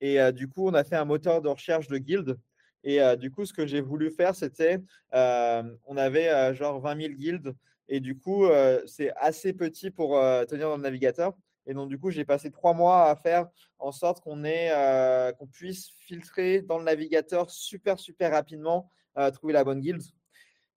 [0.00, 2.38] Et euh, du coup, on a fait un moteur de recherche de guildes.
[2.84, 4.80] Et du coup, ce que j'ai voulu faire, c'était,
[5.12, 7.54] on avait genre 20 000 guildes.
[7.88, 8.44] Et du coup,
[8.86, 11.32] c'est assez petit pour tenir dans le navigateur.
[11.64, 13.46] Et donc, du coup, j'ai passé trois mois à faire
[13.78, 18.90] en sorte qu'on qu'on puisse filtrer dans le navigateur super, super rapidement
[19.32, 20.02] trouver la bonne guilde.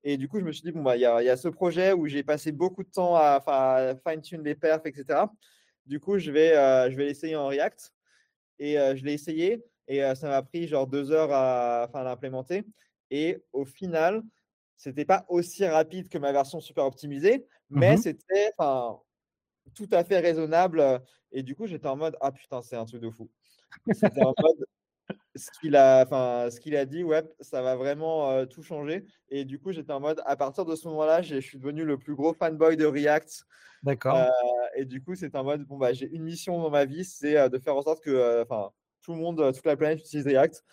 [0.07, 2.05] Et du coup, je me suis dit, bon, bah, il y, a, ce projet où
[2.05, 5.25] j'ai passé beaucoup de temps à, fine-tune les perfs, etc.
[5.87, 7.91] Du coup, je vais, euh, je vais l'essayer en React.
[8.59, 9.65] Et euh, je l'ai essayé.
[9.87, 12.65] Et euh, ça m'a pris genre deux heures à, l'implémenter.
[13.09, 14.21] Et au final,
[14.77, 18.51] c'était pas aussi rapide que ma version super optimisée, mais mmh c'était
[19.73, 21.01] tout à fait raisonnable.
[21.31, 23.27] Et du coup, j'étais en mode, ah putain, c'est un truc de fou.
[23.91, 24.65] C'était en mode,
[25.35, 29.05] ce qu'il a, enfin, ce qu'il a dit, ouais, ça va vraiment euh, tout changer.
[29.29, 31.97] Et du coup, j'étais en mode, à partir de ce moment-là, je suis devenu le
[31.97, 33.45] plus gros fanboy de React.
[33.83, 34.15] D'accord.
[34.15, 34.29] Euh,
[34.75, 37.37] et du coup, c'est en mode, bon, bah, j'ai une mission dans ma vie, c'est
[37.37, 38.71] euh, de faire en sorte que, enfin,
[39.01, 40.63] tout le monde, toute la planète utilise React.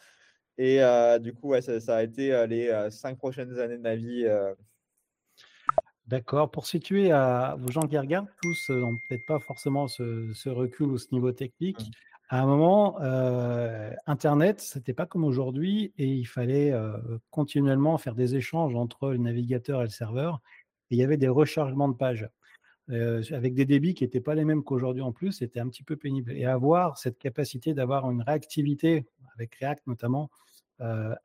[0.58, 0.80] Et
[1.20, 4.26] du coup, ouais, ça, a été les cinq prochaines années de ma vie.
[6.06, 6.50] D'accord.
[6.50, 10.98] Pour situer à vos gens qui regardent, tous n'ont peut-être pas forcément ce, recul ou
[10.98, 11.80] ce niveau technique.
[11.80, 16.96] Mmh à un moment, euh, Internet, c'était pas comme aujourd'hui et il fallait euh,
[17.30, 20.40] continuellement faire des échanges entre le navigateur et le serveur.
[20.90, 22.28] Il y avait des rechargements de pages
[22.90, 25.32] euh, avec des débits qui n'étaient pas les mêmes qu'aujourd'hui en plus.
[25.32, 26.32] C'était un petit peu pénible.
[26.32, 29.04] Et avoir cette capacité d'avoir une réactivité,
[29.34, 30.30] avec React notamment,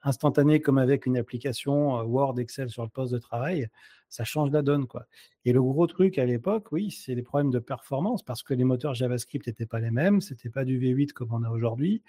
[0.03, 3.69] instantané comme avec une application euh, Word, Excel sur le poste de travail,
[4.09, 4.87] ça change la donne.
[4.87, 5.05] Quoi.
[5.45, 8.63] Et le gros truc à l'époque, oui, c'est les problèmes de performance parce que les
[8.63, 12.03] moteurs JavaScript n'étaient pas les mêmes, c'était pas du V8 comme on a aujourd'hui.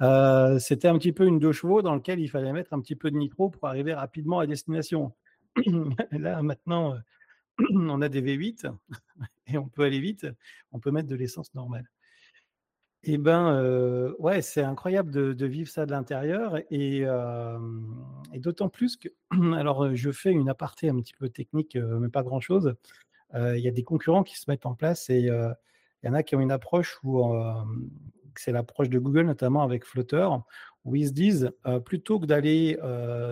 [0.00, 2.96] Euh, c'était un petit peu une deux chevaux dans lequel il fallait mettre un petit
[2.96, 5.12] peu de nitro pour arriver rapidement à destination.
[6.10, 6.96] Là, maintenant,
[7.70, 8.72] on a des V8
[9.48, 10.26] et on peut aller vite,
[10.72, 11.88] on peut mettre de l'essence normale.
[13.04, 17.58] Eh ben, euh, ouais, c'est incroyable de, vivre ça de l'intérieur et, euh,
[18.34, 19.08] d'autant plus que,
[19.56, 22.74] alors, je fais une aparté un petit peu technique, euh, mais pas grand-chose.
[23.34, 25.56] Il y a des concurrents qui se mettent en place et il
[26.04, 27.34] y en a qui ont une approche où
[28.36, 30.28] c'est l'approche de Google, notamment avec Flutter,
[30.84, 31.50] où ils se disent
[31.86, 32.76] plutôt que d'aller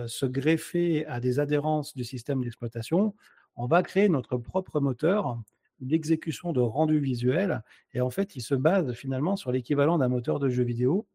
[0.07, 3.13] se greffer à des adhérences du système d'exploitation,
[3.55, 5.37] on va créer notre propre moteur
[5.81, 7.63] l'exécution de rendu visuel.
[7.93, 11.07] Et en fait, il se base finalement sur l'équivalent d'un moteur de jeu vidéo,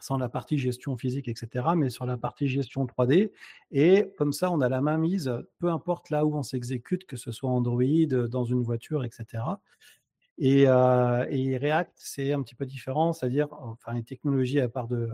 [0.00, 3.30] sans la partie gestion physique, etc., mais sur la partie gestion 3D.
[3.70, 7.16] Et comme ça, on a la main mise, peu importe là où on s'exécute, que
[7.16, 9.42] ce soit Android, dans une voiture, etc.
[10.42, 15.08] Euh, et, React, c'est un petit peu différent, c'est-à-dire, enfin, une technologie à part de,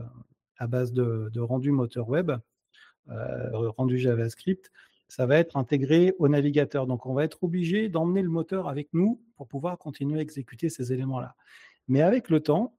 [0.58, 2.32] à base de, rendu moteur web,
[3.08, 4.70] euh, rendu JavaScript,
[5.12, 6.86] ça va être intégré au navigateur.
[6.86, 10.70] Donc, on va être obligé d'emmener le moteur avec nous pour pouvoir continuer à exécuter
[10.70, 11.36] ces éléments-là.
[11.86, 12.74] Mais avec le temps,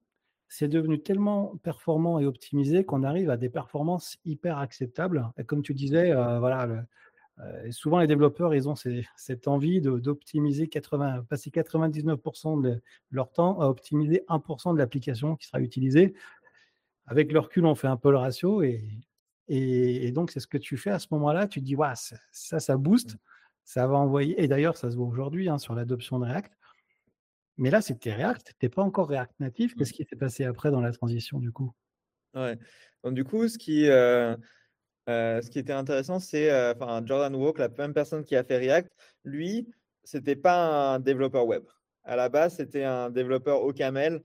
[0.48, 5.30] c'est devenu tellement performant et optimisé qu'on arrive à des performances hyper acceptables.
[5.38, 6.68] Et comme tu disais, euh, voilà,
[7.66, 8.74] et souvent, les développeurs, ils ont
[9.16, 15.46] cette envie d'optimiser 80, passer 99% de leur temps à optimiser 1% de l'application qui
[15.46, 16.16] sera utilisée.
[17.06, 18.82] Avec le recul, on fait un peu le ratio et,
[19.48, 21.48] et, donc, c'est ce que tu fais à ce moment-là.
[21.48, 21.94] Tu te dis, ouais,
[22.32, 23.20] ça, ça, booste, mmh.
[23.66, 24.42] ça va envoyer.
[24.42, 26.54] Et d'ailleurs, ça se voit aujourd'hui hein, sur l'adoption de React.
[27.58, 29.76] Mais là, c'était React, tu n'es pas encore React natif.
[29.76, 29.94] Qu'est-ce mmh.
[29.94, 31.72] qui s'est passé après dans la transition du coup?
[32.34, 32.58] Ouais.
[33.04, 34.36] Donc, du coup, ce qui, euh,
[35.10, 36.74] euh, ce qui était intéressant, c'est euh,
[37.06, 38.92] Jordan Walk, la même personne qui a fait React,
[39.26, 39.68] lui,
[40.04, 41.64] c'était pas un développeur web.
[42.04, 44.24] À la base, c'était un développeur au camel.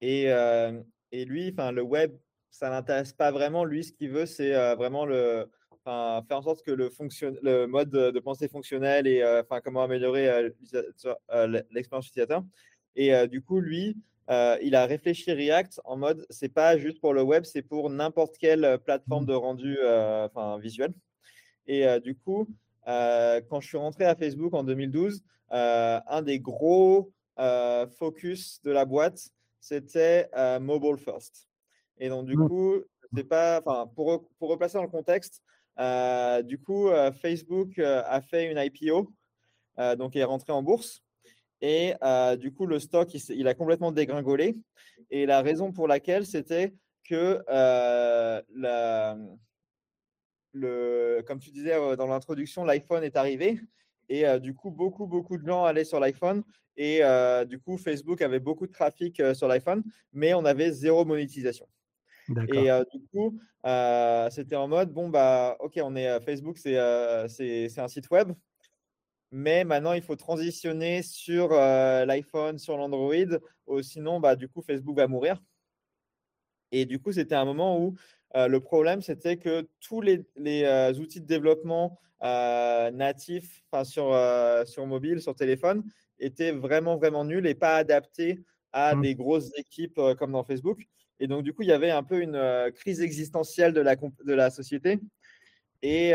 [0.00, 2.14] Et, et lui, le web,
[2.58, 3.64] ça l'intéresse pas vraiment.
[3.64, 5.48] Lui, ce qu'il veut, c'est vraiment le,
[5.84, 10.50] faire en sorte que le, fonction, le mode de, pensée fonctionnel et enfin comment améliorer
[11.70, 12.42] l'expérience utilisateur.
[12.96, 13.96] Et du coup, lui,
[14.28, 18.38] il a réfléchi React en mode c'est pas juste pour le web, c'est pour n'importe
[18.38, 19.28] quelle plateforme mmh.
[19.28, 19.78] de rendu
[20.24, 20.92] enfin, visuel.
[21.66, 22.48] Et du coup,
[22.86, 27.12] quand je suis rentré à Facebook en 2012, un des gros
[27.98, 29.28] focus de la boîte,
[29.60, 31.45] c'était mobile first.
[31.98, 32.48] Et donc, du mmh.
[32.48, 32.74] coup,
[33.14, 35.42] c'est pas, enfin, pour, pour replacer dans le contexte,
[36.44, 36.88] du coup,
[37.20, 39.12] Facebook a fait une IPO,
[39.96, 41.02] donc il est rentré en bourse.
[41.60, 41.94] Et
[42.38, 44.56] du coup, le stock, il, a complètement dégringolé.
[45.10, 49.16] Et la raison pour laquelle, c'était que, la,
[50.52, 53.60] le, comme tu disais dans l'introduction, l'iPhone est arrivé.
[54.08, 56.42] Et du coup, beaucoup, beaucoup de gens allaient sur l'iPhone.
[56.76, 57.00] Et
[57.46, 59.82] du coup, Facebook avait beaucoup de trafic sur l'iPhone,
[60.12, 61.66] mais on avait zéro monétisation.
[62.28, 63.38] Et du coup,
[64.30, 68.32] c'était en mode, bon, bah, ok, on est Facebook, c'est un site web.
[69.32, 73.38] Mais maintenant, il faut transitionner sur l'iPhone, sur l'Android.
[73.82, 75.42] Sinon, bah, du coup, Facebook va mourir.
[76.72, 77.94] Et du coup, c'était un moment où
[78.34, 80.18] le problème, c'était que tous les,
[80.98, 84.16] outils de développement natifs sur,
[84.66, 85.84] sur mobile, sur téléphone,
[86.18, 88.40] étaient vraiment, vraiment nuls et pas adaptés
[88.72, 89.02] à mmh.
[89.02, 90.86] des grosses équipes comme dans Facebook.
[91.20, 93.80] Et donc, du coup, il y avait un peu une crise existentielle de
[94.32, 94.98] la, société.
[95.82, 96.12] Et,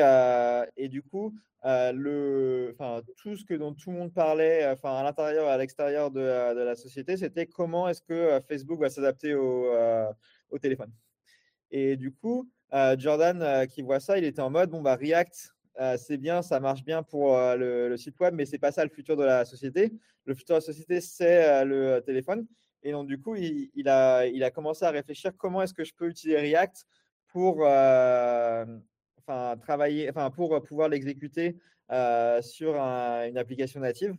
[0.78, 2.76] et du coup, le,
[3.18, 6.76] tout ce que dont tout le monde parlait à l'intérieur et à l'extérieur de, la
[6.76, 9.72] société, c'était comment est-ce que Facebook va s'adapter au,
[10.50, 10.92] au, téléphone.
[11.72, 12.50] Et du coup,
[12.98, 15.54] Jordan qui voit ça, il était en mode, bon, bah, React,
[15.98, 19.18] c'est bien, ça marche bien pour le, site web, mais c'est pas ça le futur
[19.18, 19.94] de la société.
[20.26, 22.46] Le futur de la société, c'est le téléphone.
[22.84, 25.94] Et donc, du coup, il, a, il a commencé à réfléchir comment est-ce que je
[25.94, 26.86] peux utiliser React
[27.28, 31.58] pour enfin, travailler, enfin, pour pouvoir l'exécuter
[32.42, 34.16] sur une application native.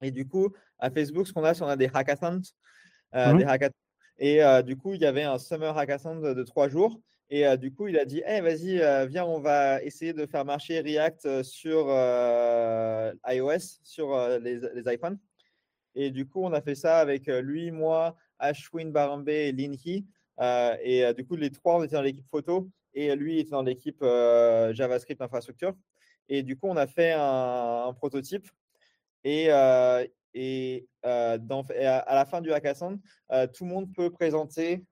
[0.00, 2.42] Et du coup, à Facebook, ce qu'on a, c'est on a des hackathons.
[3.12, 3.76] Mmh des hackathons.
[4.18, 7.00] Et du coup, il y avait un summer hackathon de, trois jours.
[7.30, 10.80] Et du coup, il a dit hey, vas-y, viens, on va essayer de faire marcher
[10.80, 11.86] React sur
[13.28, 15.18] iOS, sur les, les, iPhones.
[15.94, 20.04] Et du coup, on a fait ça avec lui, moi, Ashwin Barambe et Lin He.
[20.82, 24.02] et du coup, les trois, on était dans l'équipe photo et lui était dans l'équipe
[24.02, 25.74] JavaScript infrastructure.
[26.28, 28.48] Et du coup, on a fait un, prototype.
[29.24, 29.48] Et,
[30.34, 31.38] et, à,
[32.14, 33.00] la fin du hackathon,
[33.52, 34.84] tout le monde peut présenter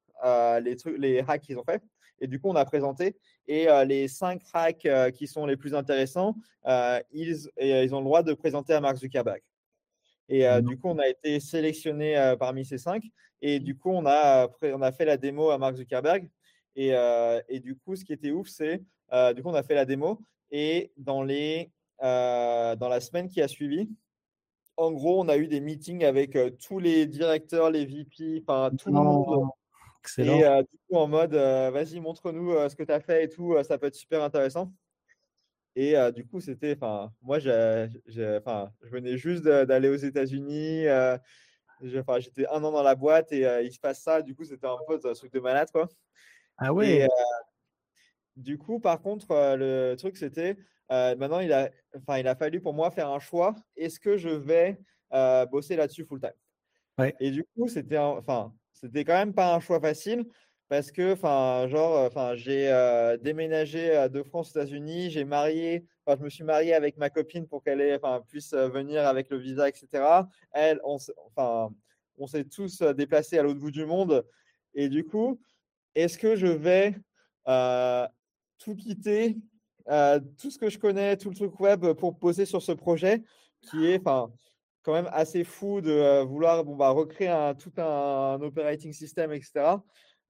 [0.62, 1.82] les, trucs, les hacks qu'ils ont fait.
[2.22, 3.16] Et du coup, on a présenté.
[3.48, 6.36] Et les cinq hacks qui sont les plus intéressants,
[7.12, 9.40] ils, ils ont le droit de présenter à Mark Zuckerberg.
[10.30, 13.02] Et mmh du coup, on a été sélectionné parmi ces cinq.
[13.42, 16.30] Et du coup, on a, on a fait la démo à Mark Zuckerberg.
[16.76, 16.92] Et,
[17.48, 18.78] et du coup, ce qui était ouf, c'est
[19.34, 20.20] du coup, on a fait la démo.
[20.52, 23.90] Et dans, les, dans la semaine qui a suivi,
[24.76, 28.88] en gros, on a eu des meetings avec tous les directeurs, les VP, enfin tout
[28.88, 29.48] le monde.
[30.02, 30.38] Excellent.
[30.38, 33.78] Et du coup, en mode, vas-y, montre-nous ce que tu as fait et tout, ça
[33.78, 34.72] peut être super intéressant.
[35.76, 37.88] Et du coup, c'était, enfin, moi, je
[38.82, 40.84] venais juste d'aller aux États-Unis.
[41.82, 44.20] j'étais un an dans la boîte et il se passe ça.
[44.22, 45.88] Du coup, c'était un peu un truc de malade, quoi.
[46.58, 47.08] Ah ouais.
[48.36, 50.56] du coup, par contre, le truc, c'était,
[50.90, 53.54] maintenant, il a, enfin, il a fallu pour moi faire un choix.
[53.76, 54.78] Est-ce que je vais
[55.50, 56.32] bosser là-dessus full time?
[56.98, 57.14] Ouais.
[57.20, 60.26] Et du coup, c'était, enfin, c'était quand même pas un choix facile
[60.70, 65.24] parce que, enfin, genre, euh, enfin, j'ai euh, déménagé euh, de France aux États-Unis, j'ai
[65.24, 69.38] marié, enfin, je me suis marié avec ma copine pour qu'elle puisse venir avec le
[69.38, 69.88] visa, etc.
[70.52, 70.96] Elle, on,
[71.26, 71.74] enfin,
[72.18, 74.24] on s'est tous déplacés à l'autre bout du monde.
[74.72, 75.40] Et du coup,
[75.96, 76.94] est-ce que je vais
[78.58, 79.38] tout quitter,
[80.38, 83.24] tout ce que je connais, tout le truc web pour poser sur ce projet
[83.60, 84.32] qui est, enfin,
[84.82, 89.74] quand même assez fou de vouloir bon, bah, recréer tout un operating system, etc.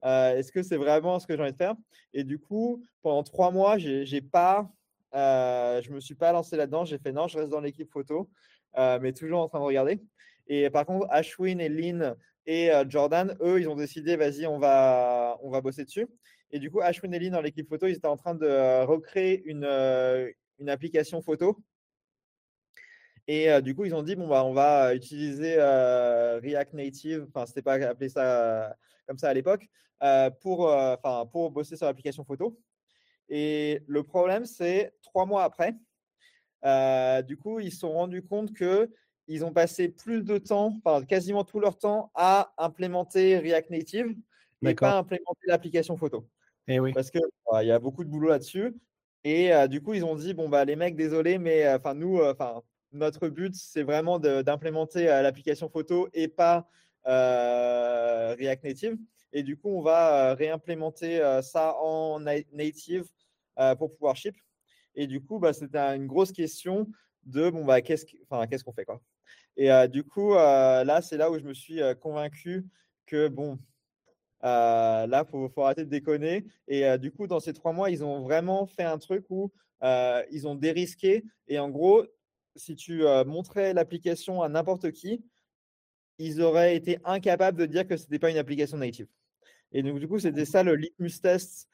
[0.03, 1.75] Est-ce que c'est vraiment ce que j'ai envie de faire?
[2.13, 4.69] Et du coup, pendant trois mois, j'ai pas
[5.13, 6.85] je ne me suis pas lancé là-dedans.
[6.85, 8.29] J'ai fait non, je reste dans l'équipe photo,
[8.77, 10.01] mais toujours en train de regarder.
[10.47, 15.37] Et par contre, Ashwin et Lynn et Jordan, eux, ils ont décidé, vas-y, on va,
[15.41, 16.07] on va bosser dessus.
[16.51, 19.43] Et du coup, Ashwin et Lynn, dans l'équipe photo, ils étaient en train de recréer
[19.45, 19.65] une,
[20.59, 21.57] une application photo.
[23.33, 27.61] Et du coup, ils ont dit, bon, bah, on va utiliser React Native, enfin, c'était
[27.61, 28.75] pas appelé ça
[29.07, 29.69] comme ça à l'époque,
[30.41, 32.59] pour, enfin, pour bosser sur l'application photo.
[33.29, 35.75] Et le problème, c'est trois mois après,
[37.23, 38.91] du coup, ils se sont rendus compte que
[39.27, 44.13] ils ont passé plus de temps, enfin, quasiment tout leur temps, à implémenter React Native
[44.61, 46.27] et pas implémenter l'application photo.
[46.67, 46.91] Et eh oui.
[46.91, 47.21] Parce qu'il
[47.61, 48.75] il y a beaucoup de boulot là-dessus.
[49.23, 52.61] Et du coup, ils ont dit bon bah les mecs, désolé, mais enfin nous, enfin
[52.91, 56.67] notre but c'est vraiment d'implémenter l'application photo et pas
[57.05, 58.97] React Native.
[59.33, 63.05] Et du coup, on va réimplémenter ça en native
[63.79, 64.35] pour pouvoir ship.
[64.93, 66.87] Et du coup, bah, c'était une grosse question
[67.23, 68.99] de bon bah qu'est-ce qu'est-ce qu'on fait quoi.
[69.55, 72.65] Et du coup, là c'est là où je me suis convaincu
[73.05, 73.57] que bon
[74.43, 76.45] euh, là, faut, faut, arrêter de déconner.
[76.67, 79.51] Et euh, du coup, dans ces trois mois, ils ont vraiment fait un truc où
[79.83, 81.23] euh, ils ont dérisqué.
[81.47, 82.03] Et en gros,
[82.55, 85.23] si tu montrais l'application à n'importe qui,
[86.17, 89.07] ils auraient été incapables de dire que ce n'était pas une application native.
[89.71, 91.67] Et donc, du coup, c'était ça le litmus test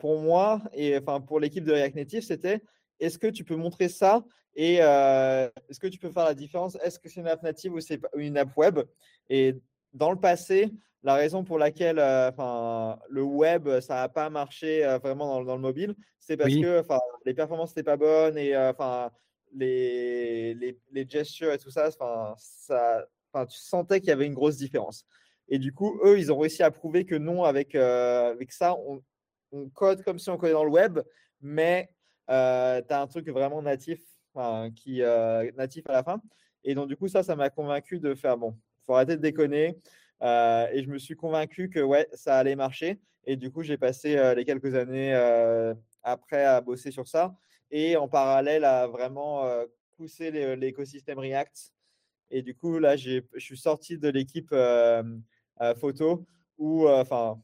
[0.00, 2.22] pour moi et enfin pour l'équipe de React Native.
[2.22, 2.60] C'était
[2.98, 6.76] est-ce que tu peux montrer ça et est-ce que tu peux faire la différence?
[6.82, 8.80] Est-ce que c'est une app native ou c'est une app web?
[9.28, 9.54] Et
[9.92, 12.30] dans le passé, la raison pour laquelle euh,
[13.08, 16.82] le web, ça n'a pas marché euh, vraiment dans, le mobile, c'est parce que
[17.24, 18.54] les performances n'étaient pas bonnes et
[19.52, 23.06] les, les, les, gestures et tout ça, ça
[23.48, 25.06] tu sentais qu'il y avait une grosse différence.
[25.48, 29.02] Et du coup, eux, ils ont réussi à prouver que non, avec, avec ça, on,
[29.70, 31.00] code comme si on codait dans le web,
[31.40, 31.88] mais
[32.28, 34.00] tu as un truc vraiment natif,
[34.76, 35.00] qui,
[35.56, 36.20] natif à la fin.
[36.64, 39.22] Et donc, du coup, ça, ça m'a convaincu de faire bon, il faut arrêter de
[39.22, 39.78] déconner.
[40.22, 43.00] Euh, et je me suis convaincu que ouais, ça allait marcher.
[43.24, 47.34] Et du coup, j'ai passé euh, les quelques années euh, après à bosser sur ça
[47.70, 49.46] et en parallèle à vraiment
[49.96, 51.72] pousser l'écosystème React.
[52.30, 54.54] Et du coup, là, je suis sorti de l'équipe
[55.76, 56.26] photo
[56.58, 57.40] où, enfin,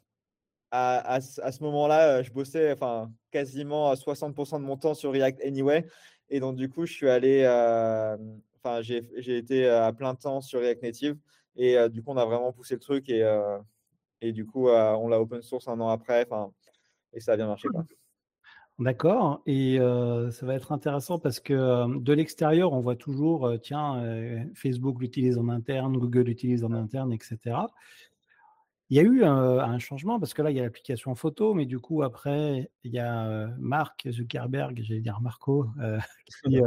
[0.71, 5.41] à, à, ce moment-là, je bossais enfin, quasiment à 60% de mon temps sur React
[5.43, 5.87] Anyway.
[6.29, 7.45] Et donc, du coup, je suis allé,
[8.57, 11.17] enfin, j'ai été à plein temps sur React Native.
[11.57, 13.25] Et du coup, on a vraiment poussé le truc et,
[14.21, 16.27] et du coup, on l'a open source un an après.
[17.13, 17.69] Et ça a bien marché.
[18.79, 19.43] D'accord.
[19.47, 24.03] Et ça va être intéressant parce que de l'extérieur, on voit toujours, tiens,
[24.55, 27.57] Facebook l'utilise en interne, Google l'utilise en interne, etc.
[28.91, 31.65] Il y a eu un, changement parce que là, il y a l'application photo, mais
[31.65, 35.69] du coup, après, il y a Mark Zuckerberg, j'allais dire Marco,
[36.45, 36.61] qui,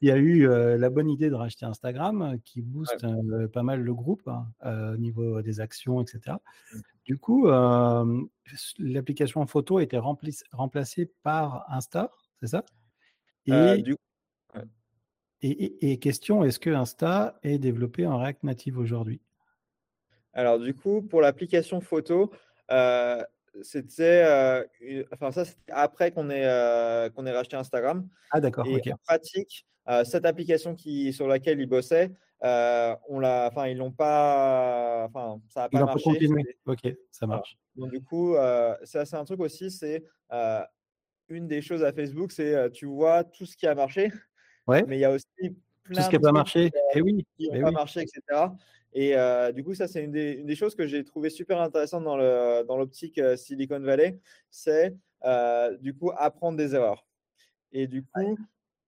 [0.00, 3.06] il y a eu la bonne idée de racheter Instagram qui booste
[3.52, 4.46] pas mal le groupe hein,
[4.94, 6.36] au niveau des actions, etc.
[6.72, 6.78] Mmh.
[7.04, 7.48] Du coup,
[8.78, 12.64] l'application photo a été remplacée par Insta, c'est ça?
[15.40, 19.20] Et, et, question, est-ce que Insta est développé en React Native aujourd'hui?
[20.34, 22.30] Alors du coup, pour l'application photo,
[23.62, 24.64] c'était,
[25.12, 28.08] enfin ça, c'était après qu'on ait, qu'on ait racheté Instagram.
[28.30, 28.66] Ah d'accord.
[28.66, 32.10] Et en pratique, euh, cette application qui, sur laquelle ils bossaient,
[32.44, 36.10] euh, on l'a, enfin, ils l'ont pas, enfin, ça n'a pas marché.
[36.66, 37.56] Ok, ça marche.
[37.74, 40.04] Donc du coup, euh, c'est un truc aussi, c'est
[41.28, 44.12] une des choses à Facebook, c'est tu vois tout ce qui a marché,
[44.66, 44.84] ouais.
[44.86, 45.26] mais il y a aussi
[45.92, 48.20] tout ce qui n'a pas marché, et eh oui, qui n'a eh pas marché, etc.
[48.92, 49.14] Et
[49.52, 52.76] du coup, ça, c'est une des, une des, choses que j'ai trouvé super intéressante dans
[52.76, 54.18] l'optique dans Silicon Valley,
[54.50, 54.94] c'est
[55.80, 57.04] du coup apprendre des erreurs.
[57.72, 58.38] Et du coup,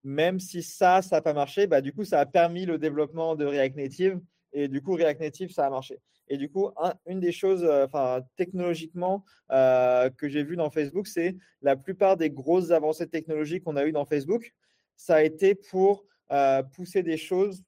[0.03, 3.37] même si ça, ça n'a pas marché, bah, du coup, ça a permis le développement
[3.37, 4.21] de React Native.
[4.53, 6.01] Et du coup, React Native, ça a marché.
[6.29, 6.71] Et du coup,
[7.07, 12.17] une des choses, euh, enfin, technologiquement, euh, que j'ai vu dans Facebook, c'est la plupart
[12.17, 14.55] des grosses avancées technologiques qu'on a eues dans Facebook,
[14.97, 17.63] ça a été pour euh, pousser des choses,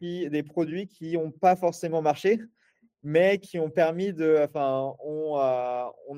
[0.00, 2.38] des produits qui n'ont pas forcément marché,
[3.02, 5.34] mais qui ont permis de, enfin, on,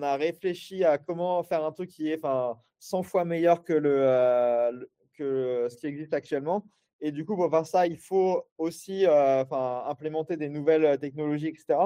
[0.03, 4.89] a réfléchi à comment faire un truc qui est, enfin, 100 fois meilleur que le,
[5.19, 6.67] ce qui existe actuellement.
[7.01, 9.45] Et du coup, pour faire ça, il faut aussi euh,
[9.87, 11.79] implémenter des nouvelles euh, technologies, etc.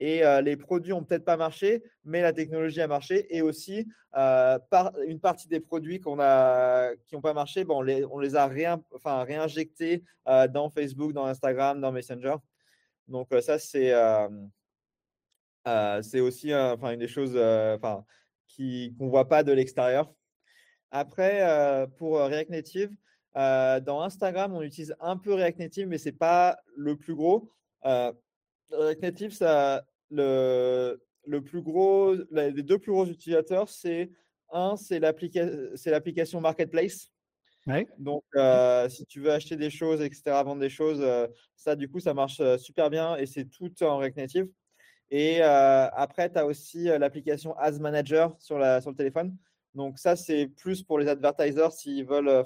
[0.00, 3.26] Et euh, les produits ont peut-être pas marché, mais la technologie a marché.
[3.36, 7.82] Et aussi, par, une partie des produits qu'on a, qui n'ont pas marché, bon, on,
[7.82, 12.36] les, on les a réin, enfin, réinjectés dans Facebook, dans Instagram, dans Messenger.
[13.08, 13.92] Donc ça, c'est
[16.02, 18.04] c'est aussi enfin, une des choses enfin,
[18.56, 20.12] qu'on ne voit pas de l'extérieur.
[20.90, 22.90] Après, pour React Native,
[23.34, 27.52] dans Instagram, on utilise un peu React Native, mais c'est pas le plus gros.
[27.82, 34.10] React Native, ça, le, le plus gros, les deux plus gros utilisateurs, c'est
[34.52, 37.10] un, c'est l'application Marketplace.
[37.98, 38.24] Donc,
[38.88, 41.06] si tu veux acheter des choses, etc., vendre des choses,
[41.56, 44.48] ça, du coup, ça marche super bien et c'est tout en React Native.
[45.10, 49.36] Et après, tu as aussi l'application As Manager sur, la, sur le téléphone.
[49.74, 52.44] Donc, ça, c'est plus pour les advertisers s'ils veulent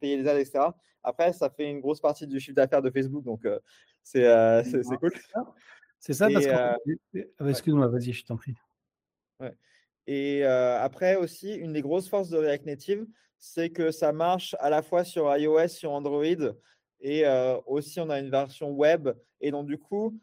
[0.00, 0.64] payer les ads, etc.
[1.02, 3.24] Après, ça fait une grosse partie du chiffre d'affaires de Facebook.
[3.24, 3.46] Donc,
[4.02, 4.22] c'est
[5.00, 5.12] cool.
[6.04, 6.50] C'est ça, parce que.
[6.50, 8.56] Ah, excuse-moi, vas-y, je t'en prie.
[9.38, 9.54] Ouais.
[10.08, 13.06] Et après aussi, une des grosses forces de React Native,
[13.38, 16.24] c'est que ça marche à la fois sur iOS, sur Android,
[17.00, 17.24] et
[17.66, 19.10] aussi on a une version web.
[19.40, 20.20] Et donc du coup,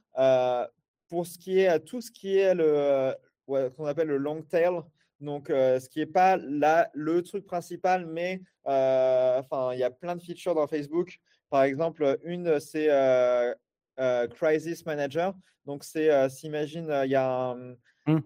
[1.07, 3.15] pour ce qui est tout ce qui est le
[3.47, 4.82] qu'on appelle le long tail,
[5.21, 10.17] donc ce qui n'est pas là le truc principal, mais enfin il y a plein
[10.17, 11.19] de features dans Facebook.
[11.49, 12.89] Par exemple, une c'est
[14.35, 15.33] Crisis Manager.
[15.65, 17.75] Donc c'est s'imagine il y a un,
[18.07, 18.19] mmh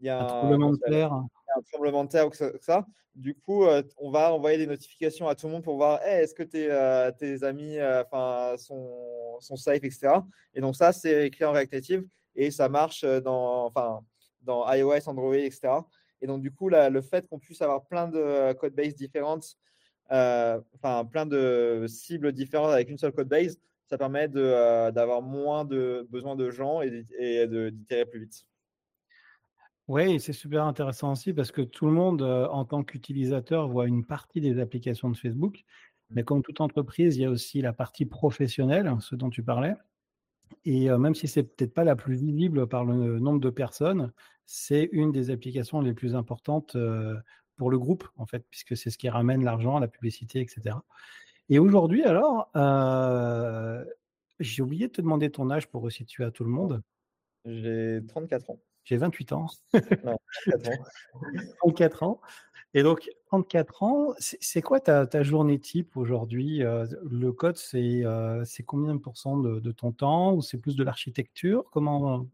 [0.00, 1.12] il y a un, tremblement de terre.
[1.12, 2.86] Un tremblement de terre ou que ça.
[3.14, 6.34] Du coup, euh, on va envoyer des notifications à tout le monde pour voir est-ce
[6.34, 8.02] que tes, euh, tes amis euh,
[8.56, 10.20] sont, sont safe, etc.
[10.54, 12.04] Et donc, ça, c'est écrit en React Native
[12.36, 14.00] et ça marche dans, enfin,
[14.40, 15.72] dans iOS, Android, etc.
[16.22, 19.56] Et donc, du coup, là, le fait qu'on puisse avoir plein de code base différentes,
[20.08, 23.58] enfin, plein de cibles différentes avec une seule code base,
[23.90, 28.46] ça permet d'avoir moins de besoin de gens et, et d'itérer plus vite.
[29.88, 34.06] Oui, c'est super intéressant aussi parce que tout le monde, en tant qu'utilisateur, voit une
[34.06, 35.58] partie des applications de Facebook.
[35.58, 36.14] Mmh.
[36.14, 39.74] Mais comme toute entreprise, il y a aussi la partie professionnelle, ce dont tu parlais.
[40.64, 44.12] Et même si c'est peut-être pas la plus visible par le nombre de personnes,
[44.46, 46.76] c'est une des applications les plus importantes
[47.56, 50.76] pour le groupe, en fait, puisque c'est ce qui ramène l'argent, la publicité, etc.
[51.50, 52.50] Et aujourd'hui, alors,
[54.38, 56.82] j'ai oublié de te demander ton âge pour resituer à tout le monde.
[57.44, 58.60] J'ai 34 ans.
[58.84, 59.46] J'ai 28 ans.
[60.04, 60.18] Non,
[61.58, 62.20] 34 ans.
[62.72, 68.04] Et donc, 34 ans, c'est quoi ta, ta, journée type aujourd'hui euh, Le code, c'est
[68.04, 71.64] euh, combien de pourcents de, ton temps Ou c'est plus de l'architecture?
[71.72, 72.26] Comment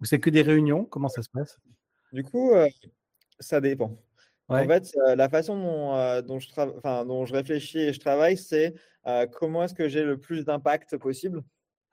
[0.00, 0.84] Ou c'est que des réunions?
[0.84, 1.60] Comment ça se passe?
[2.12, 2.68] Du coup, euh,
[3.38, 3.96] ça dépend.
[4.48, 8.74] En fait, la façon dont, dont, je dont je réfléchis et je travaille, c'est
[9.32, 11.42] comment est-ce que j'ai le plus d'impact possible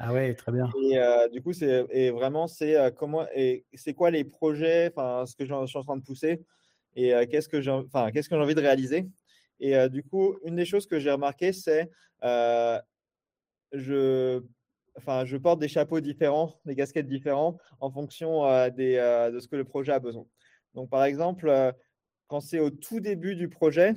[0.04, 0.68] ah ouais, très bien.
[0.82, 0.98] Et
[1.32, 5.46] du coup, c'est et vraiment, c'est comment et c'est quoi les projets, enfin, ce que
[5.46, 6.44] je suis en train de pousser
[6.96, 9.08] et qu'est-ce que j'ai, enfin, qu'est-ce que j'ai envie de réaliser.
[9.60, 11.90] Et du coup, une des choses que j'ai remarqué, c'est
[13.74, 14.42] je,
[14.98, 18.96] enfin, je porte des chapeaux différents, des casquettes différents en fonction des,
[19.32, 20.26] de ce que le projet a besoin.
[20.74, 21.74] Donc, par exemple,
[22.32, 23.94] quand c'est au tout début du projet,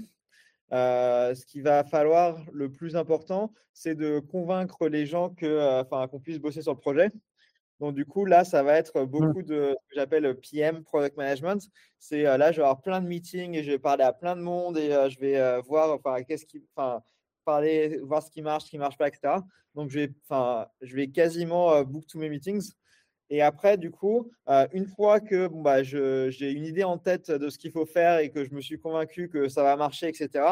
[0.72, 5.82] euh, ce qui va falloir le plus important, c'est de convaincre les gens que, euh,
[5.82, 7.12] enfin, qu'on puisse bosser sur le projet.
[7.78, 9.06] Donc, du coup, là, ça va être mmh.
[9.06, 11.62] beaucoup de ce que j'appelle PM, Product Management.
[12.00, 14.34] C'est euh, là, je vais avoir plein de meetings et je vais parler à plein
[14.34, 17.02] de monde et je vais voir, enfin, qu'est-ce qui, enfin,
[17.44, 19.36] parler, voir ce qui marche, ce qui marche pas, etc.
[19.76, 22.72] Donc, je vais, enfin, je vais quasiment book tous mes meetings.
[23.30, 24.30] Et après, du coup,
[24.72, 28.18] une fois que bon, bah, j'ai une idée en tête de ce qu'il faut faire
[28.18, 30.44] et que je me suis convaincu que ça va marcher, etc.,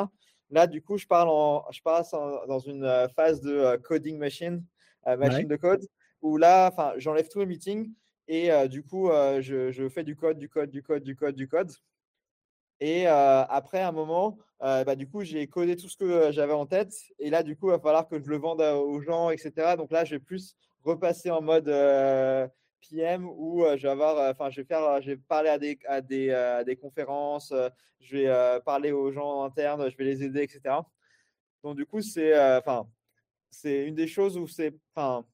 [0.51, 4.65] là, du coup, je, parle en, je passe dans une phase de coding machine,
[5.07, 5.87] machine de code,
[6.23, 7.93] où là, j'enlève tous les meetings
[8.29, 9.11] et du coup,
[9.41, 11.71] je, je, fais du code, du code, du code, du code, du code.
[12.81, 16.95] Et après un moment, bah, du coup, j'ai codé tout ce que j'avais en tête.
[17.19, 19.77] Et là, du coup, il va falloir que je le vende aux gens, etc.
[19.77, 21.69] Donc là, je vais plus repasser en mode
[22.89, 26.01] PM où je vais avoir, enfin, je vais faire, je vais parler à des, à
[26.01, 27.53] des, des conférences,
[28.01, 30.77] je vais parler aux gens internes, je vais les aider, etc.
[31.63, 32.89] Donc, du coup, c'est, enfin,
[33.51, 35.25] c'est une des choses où c'est, enfin,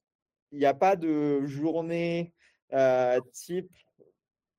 [0.53, 2.32] il n'y a pas de journée
[3.32, 3.70] type,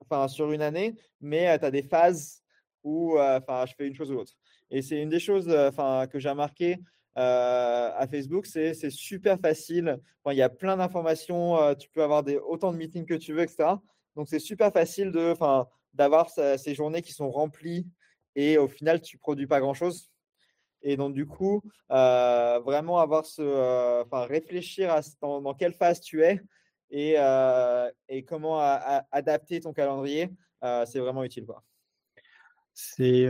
[0.01, 2.43] enfin, sur une année, mais tu as des phases
[2.83, 4.33] où, enfin, je fais une chose ou l'autre.
[4.71, 6.79] Et c'est une des choses, enfin, que j'ai remarqué
[7.17, 9.99] euh, à Facebook, c'est super facile.
[10.27, 11.57] il y a plein d'informations.
[11.61, 13.75] Euh, tu peux avoir des, autant de meetings que tu veux, etc.
[14.15, 15.11] Donc, c'est super facile
[15.93, 17.87] d'avoir ces journées qui sont remplies
[18.35, 20.09] et au final, tu produis pas grand-chose.
[20.81, 26.23] Et donc, du coup, euh, vraiment avoir ce, enfin, réfléchir à dans, quelle phase tu
[26.23, 26.39] es
[26.89, 27.15] et,
[28.07, 28.59] et comment
[29.11, 30.29] adapter ton calendrier,
[30.85, 31.45] c'est vraiment utile.
[31.45, 31.63] Quoi.
[32.81, 33.27] C'est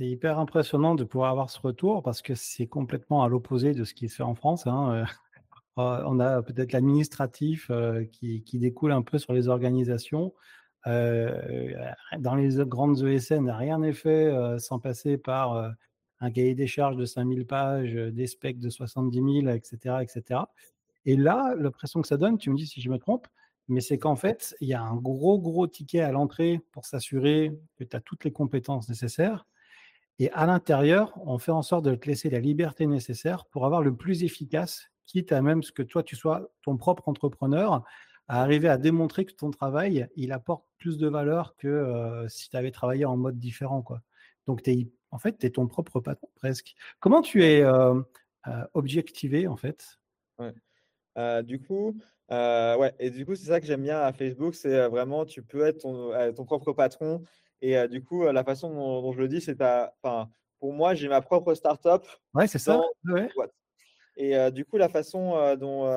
[0.00, 3.94] hyper impressionnant de pouvoir avoir ce retour parce que c'est complètement à l'opposé de ce
[3.94, 4.66] qui se fait en France.
[4.66, 5.06] Hein,
[5.76, 7.70] on a peut-être l'administratif
[8.12, 10.34] qui, découle un peu sur les organisations,
[10.84, 15.72] dans les grandes ESN, rien n'est fait sans passer par
[16.20, 20.40] un cahier des charges de 5000 pages, des specs de 70 000, etc., etc.
[21.06, 23.26] Et là, l'impression que ça donne, tu me dis si je me trompe,
[23.68, 27.58] mais c'est qu'en fait, il y a un gros, gros ticket à l'entrée pour s'assurer
[27.76, 29.46] que tu as toutes les compétences nécessaires.
[30.18, 33.82] Et à l'intérieur, on fait en sorte de te laisser la liberté nécessaire pour avoir
[33.82, 37.82] le plus efficace, quitte à même ce que toi, tu sois ton propre entrepreneur,
[38.28, 42.48] à arriver à démontrer que ton travail, il apporte plus de valeur que euh, si
[42.48, 43.82] tu avais travaillé en mode différent.
[43.82, 44.02] Quoi.
[44.46, 46.74] Donc, es, en fait, tu es ton propre patron presque.
[47.00, 48.00] Comment tu es euh,
[48.46, 49.98] euh, objectivé, en fait?
[50.38, 50.54] Ouais.
[51.16, 51.96] Du coup,
[52.30, 55.66] ouais, et du coup, c'est ça que j'aime bien à Facebook, c'est vraiment, tu peux
[55.66, 57.22] être ton, ton propre patron.
[57.62, 61.20] Et du coup, la façon dont, je le dis, c'est enfin, pour moi, j'ai ma
[61.20, 62.02] propre startup.
[62.34, 62.80] Ouais, c'est ça.
[63.04, 63.28] Ouais.
[64.16, 65.88] Et du coup, la façon dont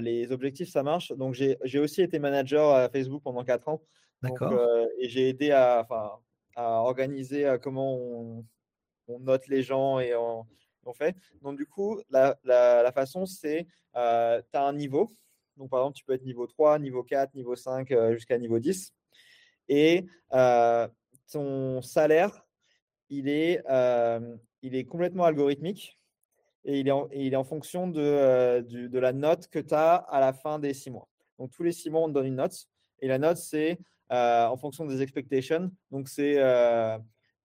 [0.00, 1.12] les objectifs, ça marche.
[1.12, 3.82] Donc, j'ai aussi été manager à Facebook pendant quatre ans.
[4.22, 4.52] D'accord.
[4.98, 5.86] et j'ai aidé à,
[6.54, 8.44] à organiser comment on,
[9.20, 10.46] note les gens et on,
[11.42, 15.10] Donc, du coup, la, façon, c'est tu as un niveau.
[15.56, 18.92] Donc, par exemple, tu peux être niveau 3, niveau 4, niveau 5, jusqu'à niveau 10.
[19.68, 20.06] Et
[21.32, 22.46] ton salaire,
[23.08, 23.62] il est,
[24.62, 25.98] il est complètement algorithmique
[26.64, 29.94] et il est en, il est en fonction de, de la note que tu as
[29.94, 31.08] à la fin des six mois.
[31.38, 32.68] Donc, tous les six mois, on te donne une note.
[33.00, 33.78] Et la note, c'est
[34.10, 35.70] en fonction des expectations.
[35.90, 36.38] Donc, c'est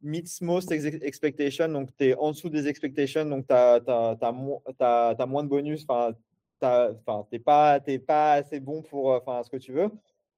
[0.05, 1.67] meets most expectation.
[1.67, 3.25] Donc, tu es en dessous des expectations.
[3.25, 3.81] Donc, tu as,
[4.19, 5.85] as, moins de bonus.
[5.87, 6.13] Enfin,
[6.61, 6.67] tu
[7.31, 9.89] n'es pas, pas assez bon pour ce que tu veux.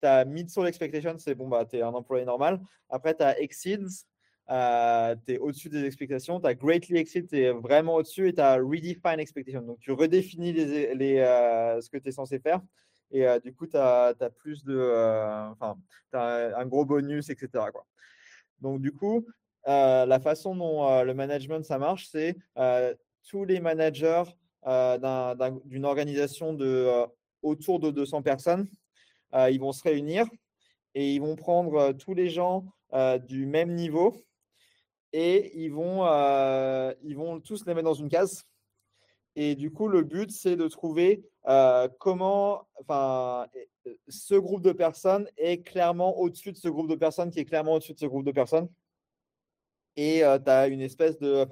[0.01, 2.59] Tu as meet sur l'expectation, c'est bon, bah, tu es un employé normal.
[2.89, 4.05] Après, tu as exceeds,
[4.49, 6.39] euh, tu es au-dessus des expectations.
[6.39, 8.29] Tu as greatly exceed, tu es vraiment au-dessus.
[8.29, 9.61] Et tu as redefine expectation.
[9.61, 12.61] Donc, tu redéfinis les, les, euh, ce que tu es censé faire.
[13.11, 14.77] Et euh, du coup, tu as, as, plus de.
[15.51, 15.77] Enfin,
[16.11, 17.49] tu as un gros bonus, etc.
[17.71, 17.85] Quoi.
[18.61, 19.25] Donc, du coup,
[19.67, 22.35] la façon dont le management ça marche, c'est
[23.27, 24.23] tous les managers
[24.65, 27.05] d'une organisation de
[27.43, 28.67] autour de 200 personnes,
[29.33, 30.25] ils vont se réunir
[30.95, 32.65] et ils vont prendre tous les gens
[33.27, 34.15] du même niveau
[35.13, 36.03] et ils vont,
[37.41, 38.45] tous les mettre dans une case.
[39.35, 41.23] Et du coup, le but, c'est de trouver
[41.99, 42.67] comment,
[44.07, 47.73] ce groupe de personnes est clairement au-dessus de ce groupe de personnes qui est clairement
[47.73, 48.67] au-dessus de ce groupe de personnes.
[49.97, 51.45] Et tu as une espèce de,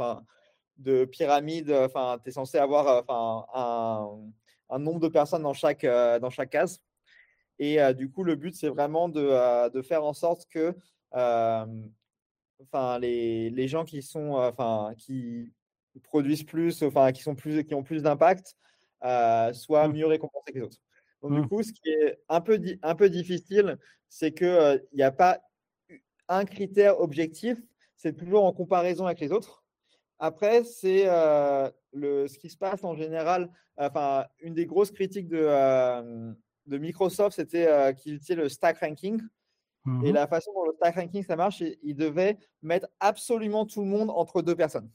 [0.78, 4.18] de pyramide, enfin, tu es censé avoir un,
[4.70, 6.80] un, nombre de personnes dans chaque, dans chaque case.
[7.60, 10.76] Et du coup, le but, c'est vraiment de, de, faire en sorte que
[11.12, 15.52] enfin, les, les, gens qui, sont, enfin, qui
[16.04, 18.56] produisent plus, enfin, qui, sont plus, qui ont plus d'impact,
[19.02, 19.94] soient mmh.
[19.94, 20.78] mieux récompensés que les autres.
[21.22, 21.48] Donc, du mmh.
[21.48, 23.78] coup, ce qui est un peu, un peu difficile,
[24.10, 25.42] c'est qu'il n'y a pas
[26.28, 27.58] un critère objectif,
[28.06, 29.64] c'est toujours en comparaison avec les autres.
[30.20, 31.06] Après, c'est
[31.92, 33.52] le ce qui se passe en général.
[33.78, 36.36] Enfin, une des grosses critiques de,
[36.68, 39.20] de Microsoft, c'était euh, qu'il utilisait le stack ranking.
[39.88, 40.14] Et mhm.
[40.14, 44.12] la façon dont le stack ranking ça marche, il devait mettre absolument tout le monde
[44.12, 44.90] entre deux personnes.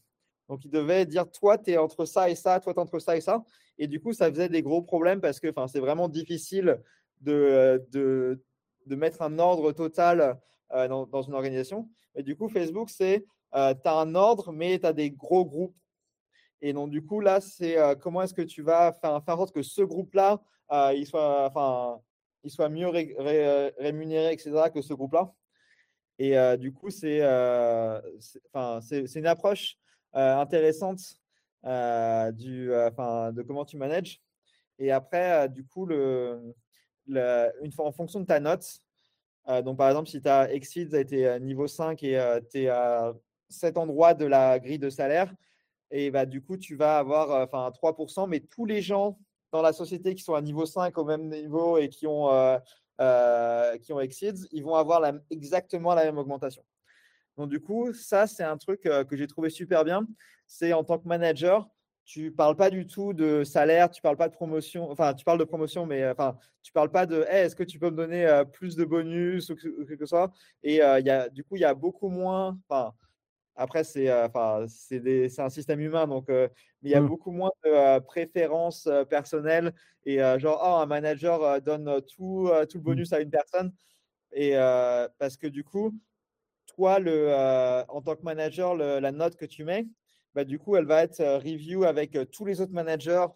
[0.48, 3.00] Donc, il devait dire toi, tu es entre ça et ça, toi, tu es entre
[3.00, 3.44] ça et ça.
[3.76, 6.80] Et du coup, ça faisait des gros problèmes parce que c'est vraiment difficile
[7.20, 8.40] de, de,
[8.86, 10.38] de, mettre un ordre total
[10.72, 11.88] euh, dans, une organisation.
[12.14, 15.44] Et du coup, Facebook, c'est euh, tu as un ordre, mais tu as des gros
[15.44, 15.76] groupes.
[16.62, 19.62] Et donc, du coup, là, c'est comment est-ce que tu vas faire, en sorte que
[19.62, 20.40] ce groupe-là
[20.72, 22.00] euh, il, soit, enfin,
[22.44, 25.32] il soit mieux rémunéré, etc., que ce groupe-là.
[26.18, 27.18] Et euh, du coup, c'est
[28.54, 29.76] une approche
[30.12, 31.00] intéressante
[31.64, 34.20] du, de comment tu manages.
[34.78, 36.54] Et après, du coup, le,
[37.06, 38.80] une fois en fonction de ta note,
[39.64, 43.12] donc par exemple, si ta exceeds a été niveau 5 et tu es à
[43.48, 45.32] cet endroit de la grille de salaire,
[45.90, 49.18] et bah, du coup, tu vas avoir enfin 3%, mais tous les gens
[49.52, 52.58] dans la société qui sont à niveau 5 au même niveau et qui ont, euh,
[53.00, 56.64] euh, qui ont Exceeds, ils vont avoir exactement la même augmentation.
[57.36, 60.06] Donc, du coup, ça, c'est un truc euh, que j'ai trouvé super bien.
[60.46, 61.68] C'est en tant que manager,
[62.10, 65.38] tu parles pas du tout de salaire, tu parles pas de promotion, enfin, tu parles
[65.38, 68.74] de promotion, mais enfin, tu parles pas de est-ce que tu peux me donner plus
[68.74, 70.32] de bonus ou quelque que, soit.
[70.64, 72.94] Et il y a, du coup, il y a beaucoup moins, enfin,
[73.60, 76.48] après, c'est euh, c'est un système humain, donc euh,
[76.82, 77.06] il y a mmh.
[77.06, 79.74] beaucoup moins de euh, préférences personnelles.
[80.04, 82.82] Et genre, oh, un manager donne tout, tout le mmh.
[82.82, 83.72] bonus à une personne.
[84.32, 84.54] Et
[85.18, 85.94] parce que du coup,
[86.66, 87.32] toi, le,
[87.88, 89.86] en tant que manager, la note que tu mets,
[90.34, 93.26] bah, du coup, elle va être review avec tous les autres managers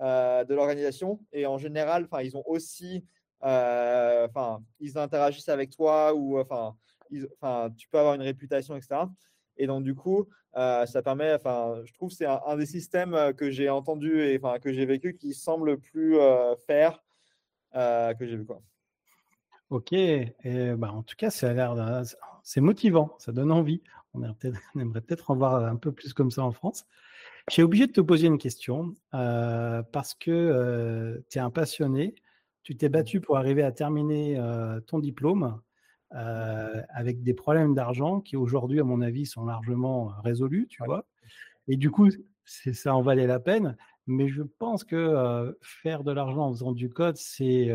[0.00, 1.20] de l'organisation.
[1.32, 3.04] Et en général, ils ont aussi
[3.40, 6.76] enfin, ils interagissent avec toi ou enfin,
[7.10, 9.02] tu peux avoir une réputation, etc.
[9.56, 13.50] Et donc, du coup, ça permet, enfin, je trouve que c'est un, des systèmes que
[13.50, 16.16] j'ai entendu et enfin, que j'ai vécu qui semble plus
[16.66, 17.02] faire
[17.72, 18.46] que j'ai vu.
[18.46, 18.62] Quoi.
[19.70, 19.94] Ok,
[20.78, 22.02] bah, en tout cas, ça a l'air
[22.42, 23.82] c'est motivant, ça donne envie.
[24.14, 24.22] On,
[24.74, 26.86] on aimerait peut-être en voir un peu plus comme ça en France.
[27.50, 32.14] J'ai obligé de te poser une question euh, parce que euh, tu es un passionné.
[32.62, 35.60] Tu t'es battu pour arriver à terminer euh, ton diplôme
[36.10, 41.04] avec des problèmes d'argent qui aujourd'hui, à mon avis, sont largement résolus, tu vois.
[41.68, 42.08] Et du coup,
[42.44, 43.76] ça en valait la peine.
[44.06, 47.70] Mais je pense que faire de l'argent en faisant du code, c'est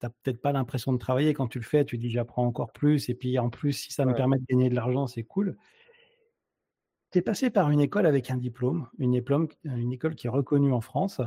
[0.00, 1.84] tu n'as peut-être pas l'impression de travailler quand tu le fais.
[1.84, 3.08] Tu dis j'apprends encore plus.
[3.08, 5.56] Et puis en plus, si ça me permet de gagner de l'argent, c'est cool.
[7.12, 9.22] Tu es passé par une école avec un diplôme, une,
[9.64, 11.20] une école qui est reconnue en France.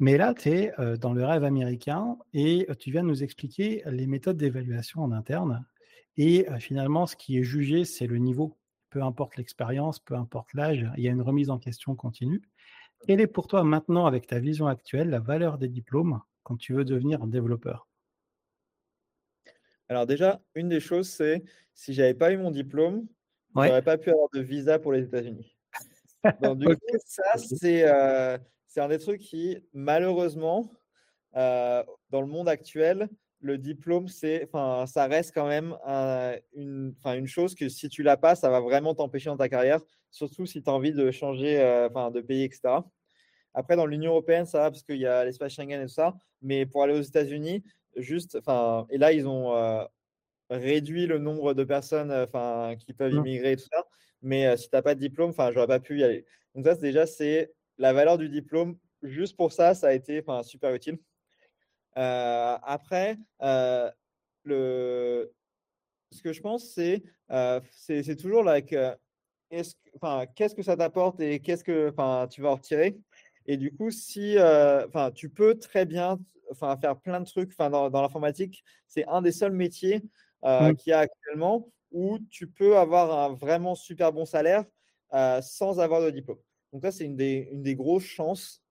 [0.00, 3.22] Mais là, tu es euh, dans le rêve américain et euh, tu viens de nous
[3.22, 5.66] expliquer les méthodes d'évaluation en interne.
[6.16, 8.56] Et euh, finalement, ce qui est jugé, c'est le niveau.
[8.88, 12.42] Peu importe l'expérience, peu importe l'âge, il y a une remise en question continue.
[13.06, 16.20] Quelle est pour toi maintenant, avec ta vision actuelle, la valeur des diplômes?
[16.42, 17.88] Quand tu veux devenir un développeur?
[19.88, 21.42] Alors déjà, une des choses, c'est
[21.74, 23.06] si j'avais pas eu mon diplôme,
[23.56, 25.56] je n'aurais pas pu avoir de visa pour les États-Unis.
[26.40, 27.22] Donc, du coup, ça,
[27.64, 30.70] euh, c'est un des trucs qui, malheureusement,
[31.36, 33.08] euh, dans le monde actuel,
[33.40, 35.76] le diplôme, c'est, ça reste quand même
[36.54, 39.80] une, une chose que si tu l'as pas, ça va vraiment t'empêcher dans ta carrière,
[40.10, 42.74] surtout si tu as envie de changer euh, de pays, etc.
[43.54, 46.14] Après, dans l'Union européenne, ça va parce qu'il y a l'espace Schengen et tout ça,
[46.42, 47.64] mais pour aller aux États-Unis,
[47.96, 49.52] juste, enfin, et là, ils ont
[50.48, 53.18] réduit le nombre de personnes enfin, qui peuvent mmh.
[53.18, 53.84] immigrer et tout ça.
[54.22, 56.26] Mais si tu n'as pas de diplôme, enfin, j'aurais pas pu y aller.
[56.54, 58.76] Donc ça, déjà, c'est la valeur du diplôme.
[59.02, 60.98] Juste pour ça, ça a été super utile.
[61.94, 63.16] après,
[64.44, 65.32] le...
[66.12, 67.02] ce que je pense, c'est
[67.72, 68.74] c'est toujours like,
[69.50, 71.90] qu'est-ce que ça t'apporte et qu'est-ce que
[72.26, 72.98] tu vas en retirer?
[73.50, 74.36] Et du coup, si
[75.16, 76.20] tu peux très bien
[76.54, 80.02] faire plein de trucs dans, dans l'informatique, c'est un des seuls métiers
[80.44, 84.64] euh, qu'il y a actuellement où tu peux avoir un vraiment super bon salaire
[85.14, 86.38] euh, sans avoir de diplôme.
[86.72, 88.62] Donc ça, c'est une des, une des grosses chances.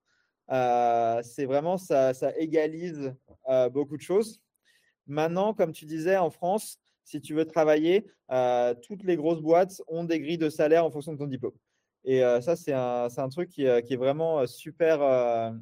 [0.50, 3.14] Euh, c'est vraiment, ça, ça égalise
[3.74, 4.42] beaucoup de choses.
[5.08, 8.06] Maintenant, comme tu disais, en France, si tu veux travailler,
[8.82, 11.52] toutes les grosses boîtes ont des grilles de salaire en fonction de ton diplôme.
[12.06, 15.54] Et ça, c'est un, un, truc qui, est vraiment super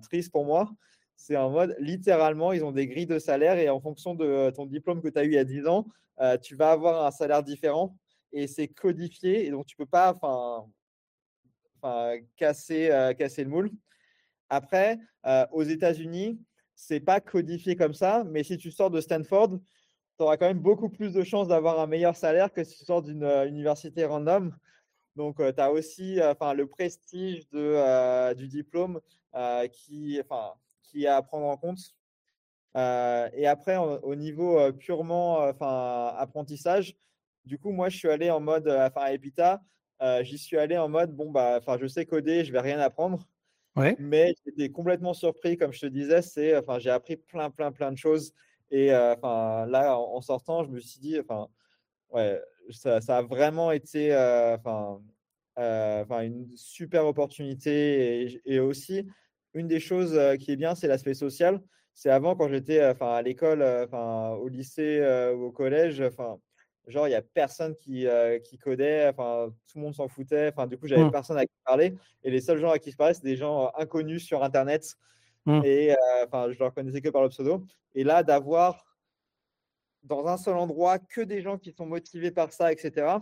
[0.00, 0.70] triste pour moi
[1.16, 4.66] c'est en mode, littéralement, ils ont des grilles de salaire et en fonction de ton
[4.66, 5.86] diplôme que tu as eu il y a 10 ans,
[6.42, 7.96] tu vas avoir un salaire différent
[8.32, 10.14] et c'est codifié et donc tu ne peux pas
[12.36, 13.70] casser, euh, casser le moule.
[14.48, 14.98] Après,
[15.52, 16.38] aux États-Unis,
[16.74, 19.58] c'est pas codifié comme ça, mais si tu sors de Stanford,
[20.18, 22.84] tu auras quand même beaucoup plus de chances d'avoir un meilleur salaire que si tu
[22.84, 24.54] sors d'une université random.
[25.16, 29.00] Donc, tu as aussi le prestige de, du diplôme
[29.72, 31.94] qui, enfin, qui à prendre en compte.
[32.76, 36.96] Euh, et après, au niveau euh, purement euh, enfin, apprentissage,
[37.44, 39.62] du coup, moi, je suis allé en mode, enfin, à Epita,
[40.22, 43.26] j'y suis allé en mode, bon, bah, enfin, je sais coder, je vais rien apprendre.
[43.76, 43.96] Ouais.
[43.98, 47.92] Mais j'étais complètement surpris, comme je te disais, c'est, enfin, j'ai appris plein, plein, plein
[47.92, 48.32] de choses.
[48.70, 51.48] Et enfin, là, en, sortant, je me suis dit, enfin,
[52.10, 52.40] ouais,
[52.70, 55.00] ça, ça a vraiment été, enfin,
[55.56, 58.22] enfin, une super opportunité.
[58.22, 59.06] Et, et aussi,
[59.54, 61.60] une des choses qui est bien, c'est l'aspect social.
[61.92, 65.00] C'est avant, quand j'étais à l'école, au lycée
[65.36, 66.02] ou au collège,
[66.88, 68.06] genre, il n'y a personne qui,
[68.42, 70.52] qui codait, tout le monde s'en foutait.
[70.68, 71.12] Du coup, j'avais mmh.
[71.12, 71.94] personne à qui parler.
[72.24, 74.96] Et les seuls gens à qui je parlais, c'était des gens inconnus sur Internet.
[75.46, 75.60] Mmh.
[75.64, 75.94] Et
[76.32, 77.62] je ne leur connaissais que par le pseudo.
[77.94, 78.84] Et là, d'avoir
[80.04, 83.18] dans un seul endroit que des gens qui sont motivés par ça, etc.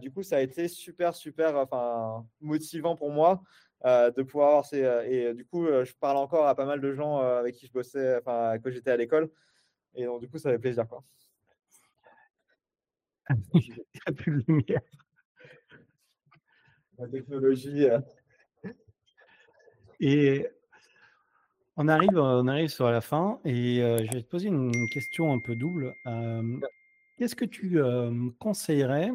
[0.00, 3.42] du coup, ça a été super, super enfin, motivant pour moi
[3.86, 4.82] euh, de pouvoir avoir ces.
[4.84, 7.66] Euh, et euh, du coup, je parle encore à pas mal de gens avec qui
[7.66, 9.30] je bossais, enfin, quand j'étais à l'école.
[9.94, 10.86] Et donc, du coup, ça fait plaisir.
[10.86, 11.02] Quoi.
[13.54, 14.82] Il n'y a plus de lumière.
[16.98, 17.86] La technologie.
[19.98, 20.46] Et
[21.80, 25.38] on arrive, on arrive sur la fin et je vais te poser une question un
[25.38, 25.94] peu double.
[27.16, 27.80] Qu'est-ce que tu
[28.38, 29.12] conseillerais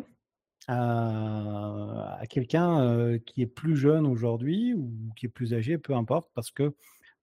[0.67, 6.49] à, quelqu'un qui est plus jeune aujourd'hui ou qui est plus âgé, peu importe, parce
[6.49, 6.73] que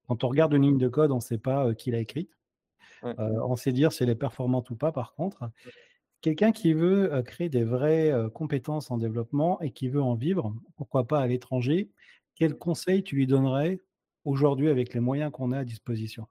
[0.07, 2.31] quand on regarde une ligne de code, on ne sait pas qui l'a écrite.
[3.03, 5.51] on sait dire si elle est performante ou pas, par contre.
[6.21, 11.09] Quelqu'un qui veut créer des vraies compétences en développement et qui veut en vivre, pourquoi
[11.09, 11.91] pas à l'étranger,
[12.37, 13.81] quel conseil tu lui donnerais
[14.25, 16.27] aujourd'hui avec les moyens qu'on a à disposition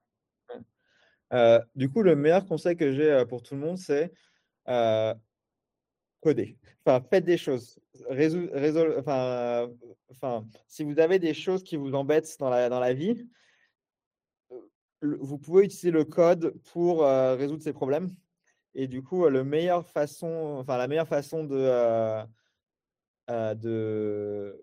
[1.75, 4.11] Du coup, le meilleur conseil que j'ai pour tout le monde, c'est
[6.21, 6.57] coder.
[6.85, 7.79] Enfin, faites des choses.
[8.97, 9.69] enfin,
[10.09, 13.27] enfin, si vous avez des choses qui vous embêtent dans la, dans la vie,
[15.01, 18.09] vous pouvez utiliser le code pour résoudre ces problèmes.
[18.73, 22.23] Et du coup, le meilleure façon, enfin, la meilleure façon de,
[23.29, 24.61] de,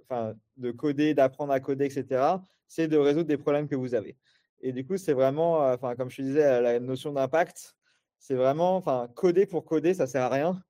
[0.56, 2.22] de coder, d'apprendre à coder, etc.,
[2.66, 4.16] c'est de résoudre des problèmes que vous avez.
[4.60, 7.74] Et du coup, c'est vraiment, enfin, comme je te disais, la notion d'impact,
[8.18, 10.62] c'est vraiment, enfin, coder pour coder, ça sert à rien.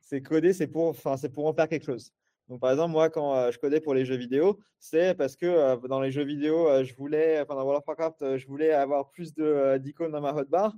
[0.00, 2.12] C'est coder, c'est pour, enfin, c'est pour en faire quelque chose.
[2.48, 6.00] Donc, par exemple, moi, quand je codais pour les jeux vidéo, c'est parce que dans
[6.00, 9.34] les jeux vidéo, je voulais, enfin, dans World of Warcraft, je voulais avoir plus
[9.80, 10.74] d'icônes dans ma hotbar.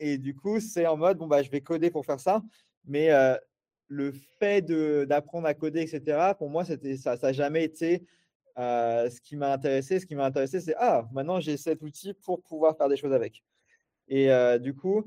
[0.00, 2.42] Et du coup, c'est en mode, bon, bah, je vais coder pour faire ça.
[2.86, 3.10] Mais
[3.88, 4.62] le fait
[5.06, 8.04] d'apprendre à coder, etc., pour moi, ça n'a jamais été
[8.56, 10.00] ce qui m'a intéressé.
[10.00, 13.12] Ce qui m'a intéressé, c'est, ah, maintenant, j'ai cet outil pour pouvoir faire des choses
[13.12, 13.42] avec.
[14.08, 14.28] Et
[14.60, 15.04] du coup,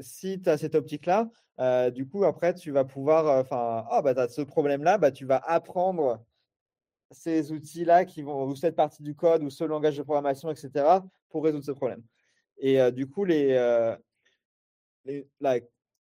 [0.00, 1.30] si tu as cette optique-là,
[1.90, 5.24] du coup, après, tu vas pouvoir, enfin, ah, bah, tu as ce problème-là, bah, tu
[5.24, 6.24] vas apprendre
[7.10, 10.70] ces outils-là qui vont, ou cette partie du code, ou ce langage de programmation, etc.,
[11.28, 12.02] pour résoudre ce problème.
[12.58, 13.96] Et du coup, les,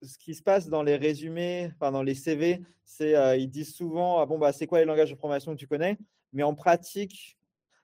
[0.02, 4.20] ce qui se passe dans les résumés, enfin, dans les CV, c'est ils disent souvent
[4.20, 5.98] ah, bon, bah, c'est quoi les langages de programmation que tu connais?
[6.34, 7.38] Mais en pratique,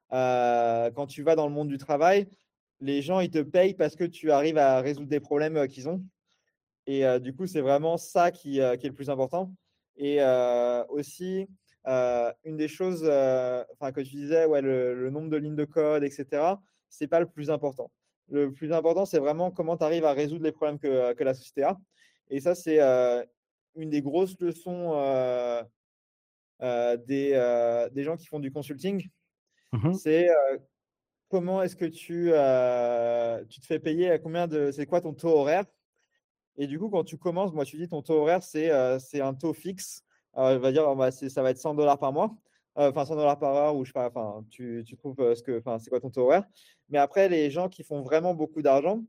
[0.10, 2.28] quand tu vas dans le monde du travail,
[2.80, 6.04] les gens ils te payent parce que tu arrives à résoudre des problèmes qu'ils ont.
[6.88, 9.54] Et du coup, c'est vraiment ça qui, est le plus important.
[9.98, 10.20] Et
[10.90, 11.48] aussi,
[11.86, 16.56] une des choses enfin, que tu disais, ouais, le, nombre de lignes de code, etc.,
[16.90, 17.92] c'est pas le plus important.
[18.30, 21.64] Le plus important, c'est vraiment comment tu arrives à résoudre les problèmes que, la société
[21.64, 21.78] a.
[22.30, 22.80] Et ça, c'est
[23.76, 24.92] une des grosses leçons
[26.60, 29.10] des, des, gens qui font du consulting.
[29.74, 30.30] Mmh c'est
[31.30, 32.32] comment est-ce que tu,
[33.50, 34.72] tu te fais payer à combien de.
[34.72, 35.66] C'est quoi ton taux horaire?
[36.58, 39.54] Et du coup, quand tu commences, moi, tu dis ton taux horaire, c'est un taux
[39.54, 40.04] fixe.
[40.34, 42.36] on va dire, ça va être 100 dollars par mois
[42.78, 45.60] enfin 100 dollars par heure ou je sais pas, enfin tu, tu trouves ce que,
[45.60, 46.44] enfin c'est quoi ton taux horaire?
[46.90, 49.04] Mais après, les gens qui font vraiment beaucoup d'argent,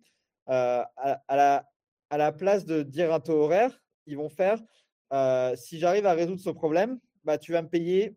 [0.47, 0.91] à,
[1.29, 1.69] la,
[2.11, 4.59] à la place de dire un taux horaire, ils vont faire
[5.57, 8.17] si j'arrive à résoudre ce problème, bah, tu vas me payer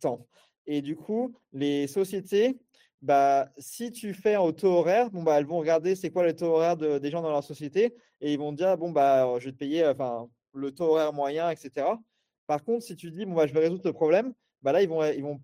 [0.00, 0.26] tant.
[0.66, 2.60] Et du coup, les sociétés,
[3.02, 6.34] bah, si tu fais au taux horaire, bon, bah, elles vont regarder c'est quoi le
[6.34, 9.46] taux horaire de, des gens dans leur société et ils vont dire bon, bah, je
[9.46, 11.86] vais te payer enfin, le taux horaire moyen, etc.
[12.46, 14.32] Par contre, si tu dis bon, bah, je vais résoudre le problème,
[14.62, 15.40] bah, là, ils vont, ils vont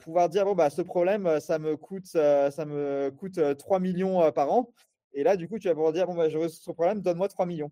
[0.00, 4.52] pouvoir dire bon, bah, ce problème, ça me coûte, ça me coûte 3 millions par
[4.52, 4.72] an.
[5.16, 7.26] Et là, du coup, tu vas pouvoir dire, bon, bah, je résous ce problème, donne-moi
[7.28, 7.70] 3 millions.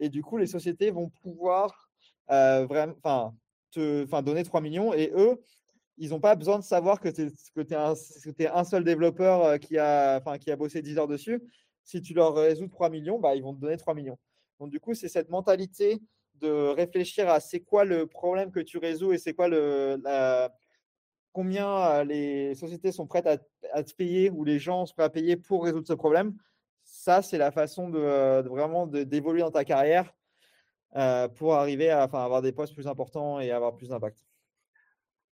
[0.00, 1.88] Et du coup, les sociétés vont pouvoir
[2.32, 3.36] euh, vraiment,
[3.70, 4.92] te, donner 3 millions.
[4.92, 5.40] Et eux,
[5.98, 9.78] ils n'ont pas besoin de savoir que tu es, es un seul développeur euh, qui
[9.78, 11.40] a, qui a bossé 10 heures dessus.
[11.84, 14.18] Si tu leur résous 3 millions, bah, ils vont te donner 3 millions.
[14.58, 16.02] Donc, du coup, c'est cette mentalité
[16.40, 20.02] de réfléchir à c'est quoi le problème que tu résous et c'est quoi le,
[21.32, 25.36] combien les sociétés sont prêtes à, te payer ou les gens sont prêts à payer
[25.36, 26.34] pour résoudre ce problème
[27.00, 30.12] ça, c'est la façon de, vraiment d'évoluer dans ta carrière
[30.96, 34.22] euh, pour arriver à enfin, avoir des postes plus importants et avoir plus d'impact.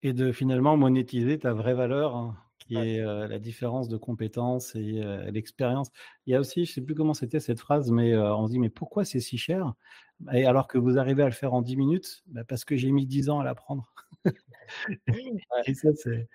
[0.02, 4.74] Et de finalement monétiser ta vraie valeur, hein, qui est euh, la différence de compétences
[4.76, 5.90] et euh, l'expérience.
[6.26, 8.52] Il y a aussi, je ne sais plus comment c'était cette phrase, mais on se
[8.52, 9.74] dit, mais pourquoi c'est si cher?
[10.32, 12.90] Et alors que vous arrivez à le faire en 10 minutes bah, Parce que j'ai
[12.92, 13.92] mis 10 ans à l'apprendre.
[15.66, 16.30] et ça, c'est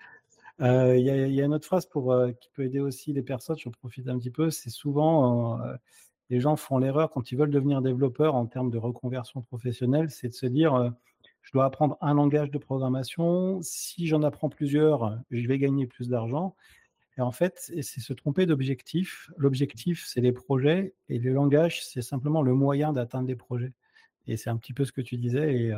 [0.60, 4.08] il y, a une autre phrase pour, qui peut aider aussi les personnes, je profite
[4.08, 5.60] un petit peu, c'est souvent,
[6.30, 10.28] les gens font l'erreur quand ils veulent devenir développeurs en termes de reconversion professionnelle, c'est
[10.28, 10.94] de se dire,
[11.42, 16.08] je dois apprendre un langage de programmation, si j'en apprends plusieurs, je vais gagner plus
[16.08, 16.54] d'argent.
[17.16, 19.30] Et en fait, c'est se tromper d'objectif.
[19.36, 23.72] L'objectif, c'est les projets et le langage, c'est simplement le moyen d'atteindre les projets.
[24.26, 25.70] Et c'est un petit peu ce que tu disais.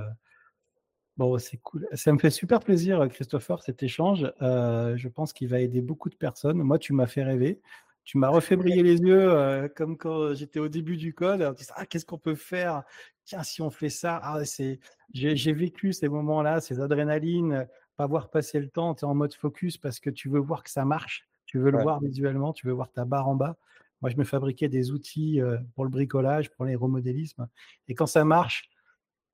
[1.17, 1.89] Bon, c'est cool.
[1.95, 4.31] Ça me fait super plaisir, Christopher, cet échange.
[4.43, 6.59] Euh, je pense qu'il va aider beaucoup de personnes.
[6.59, 7.61] Moi, tu m'as fait rêver.
[8.05, 11.55] Tu m'as refait briller les yeux, euh, comme quand j'étais au début du code.
[11.75, 12.83] Ah, qu'est-ce qu'on peut faire?
[13.25, 14.21] Tiens, si on fait ça.
[14.23, 14.79] Ah, c'est...
[15.15, 18.95] J'ai, vécu ces moments-là, ces adrénalines, pas voir passer le temps.
[18.95, 21.27] Tu es en mode focus parce que tu veux voir que ça marche.
[21.47, 23.57] Tu veux le voir visuellement, tu veux voir ta barre en bas.
[24.03, 27.49] Moi, je me fabriquais des outils euh, pour le bricolage, pour les remodélismes.
[27.89, 28.69] Et quand ça marche,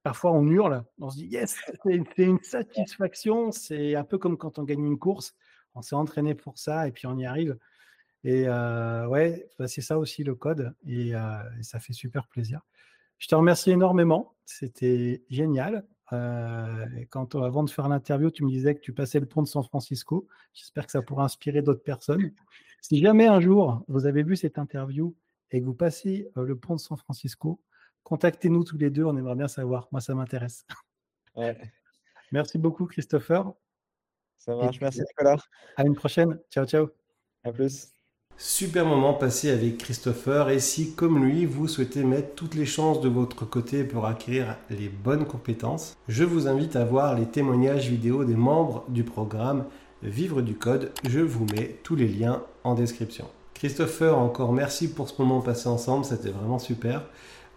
[0.03, 4.59] parfois on hurle, on se dit yes, c'est une satisfaction, c'est un peu comme quand
[4.59, 5.35] on gagne une course,
[5.75, 7.57] on s'est entraîné pour ça et puis on y arrive.
[8.25, 11.21] Et euh, ouais, bah, c'est ça aussi le code et, euh,
[11.63, 12.61] ça fait super plaisir.
[13.19, 15.87] Je te remercie énormément, c'était génial.
[16.13, 19.49] Euh, quand, avant de faire l'interview, tu me disais que tu passais le pont de
[19.49, 20.29] San Francisco.
[20.53, 22.33] J'espère que ça pourra inspirer d'autres personnes.
[22.81, 25.15] Si jamais un jour vous avez vu cette interview
[25.51, 27.61] et que vous passez le pont de San Francisco,
[28.05, 29.05] contactez-nous tous les deux.
[29.05, 29.89] On aimerait bien savoir.
[29.93, 30.67] Moi, ça m'intéresse.
[32.33, 33.53] Merci beaucoup, Christopher.
[34.39, 34.81] Ça marche.
[34.81, 35.37] Merci, Nicolas.
[35.77, 36.39] À une prochaine.
[36.51, 36.89] Ciao, ciao.
[37.45, 37.93] À plus.
[38.39, 43.01] Super moment passé avec Christopher et si comme lui vous souhaitez mettre toutes les chances
[43.01, 47.89] de votre côté pour acquérir les bonnes compétences, je vous invite à voir les témoignages
[47.89, 49.67] vidéo des membres du programme
[50.03, 50.91] Vivre du Code.
[51.09, 53.27] Je vous mets tous les liens en description.
[53.55, 57.05] Christopher, encore merci pour ce moment passé ensemble, c'était vraiment super.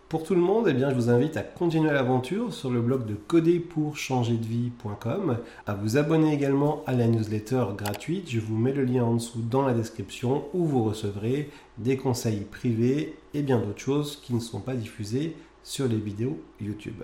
[0.07, 3.07] Pour tout le monde, eh bien, je vous invite à continuer l'aventure sur le blog
[3.07, 8.29] de coderpourchangerdevie.com, à vous abonner également à la newsletter gratuite.
[8.29, 11.49] Je vous mets le lien en dessous dans la description où vous recevrez
[11.79, 16.39] des conseils privés et bien d'autres choses qui ne sont pas diffusées sur les vidéos
[16.61, 17.01] YouTube.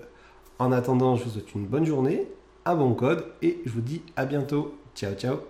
[0.60, 2.28] En attendant, je vous souhaite une bonne journée,
[2.64, 4.76] un bon code et je vous dis à bientôt.
[4.94, 5.38] Ciao ciao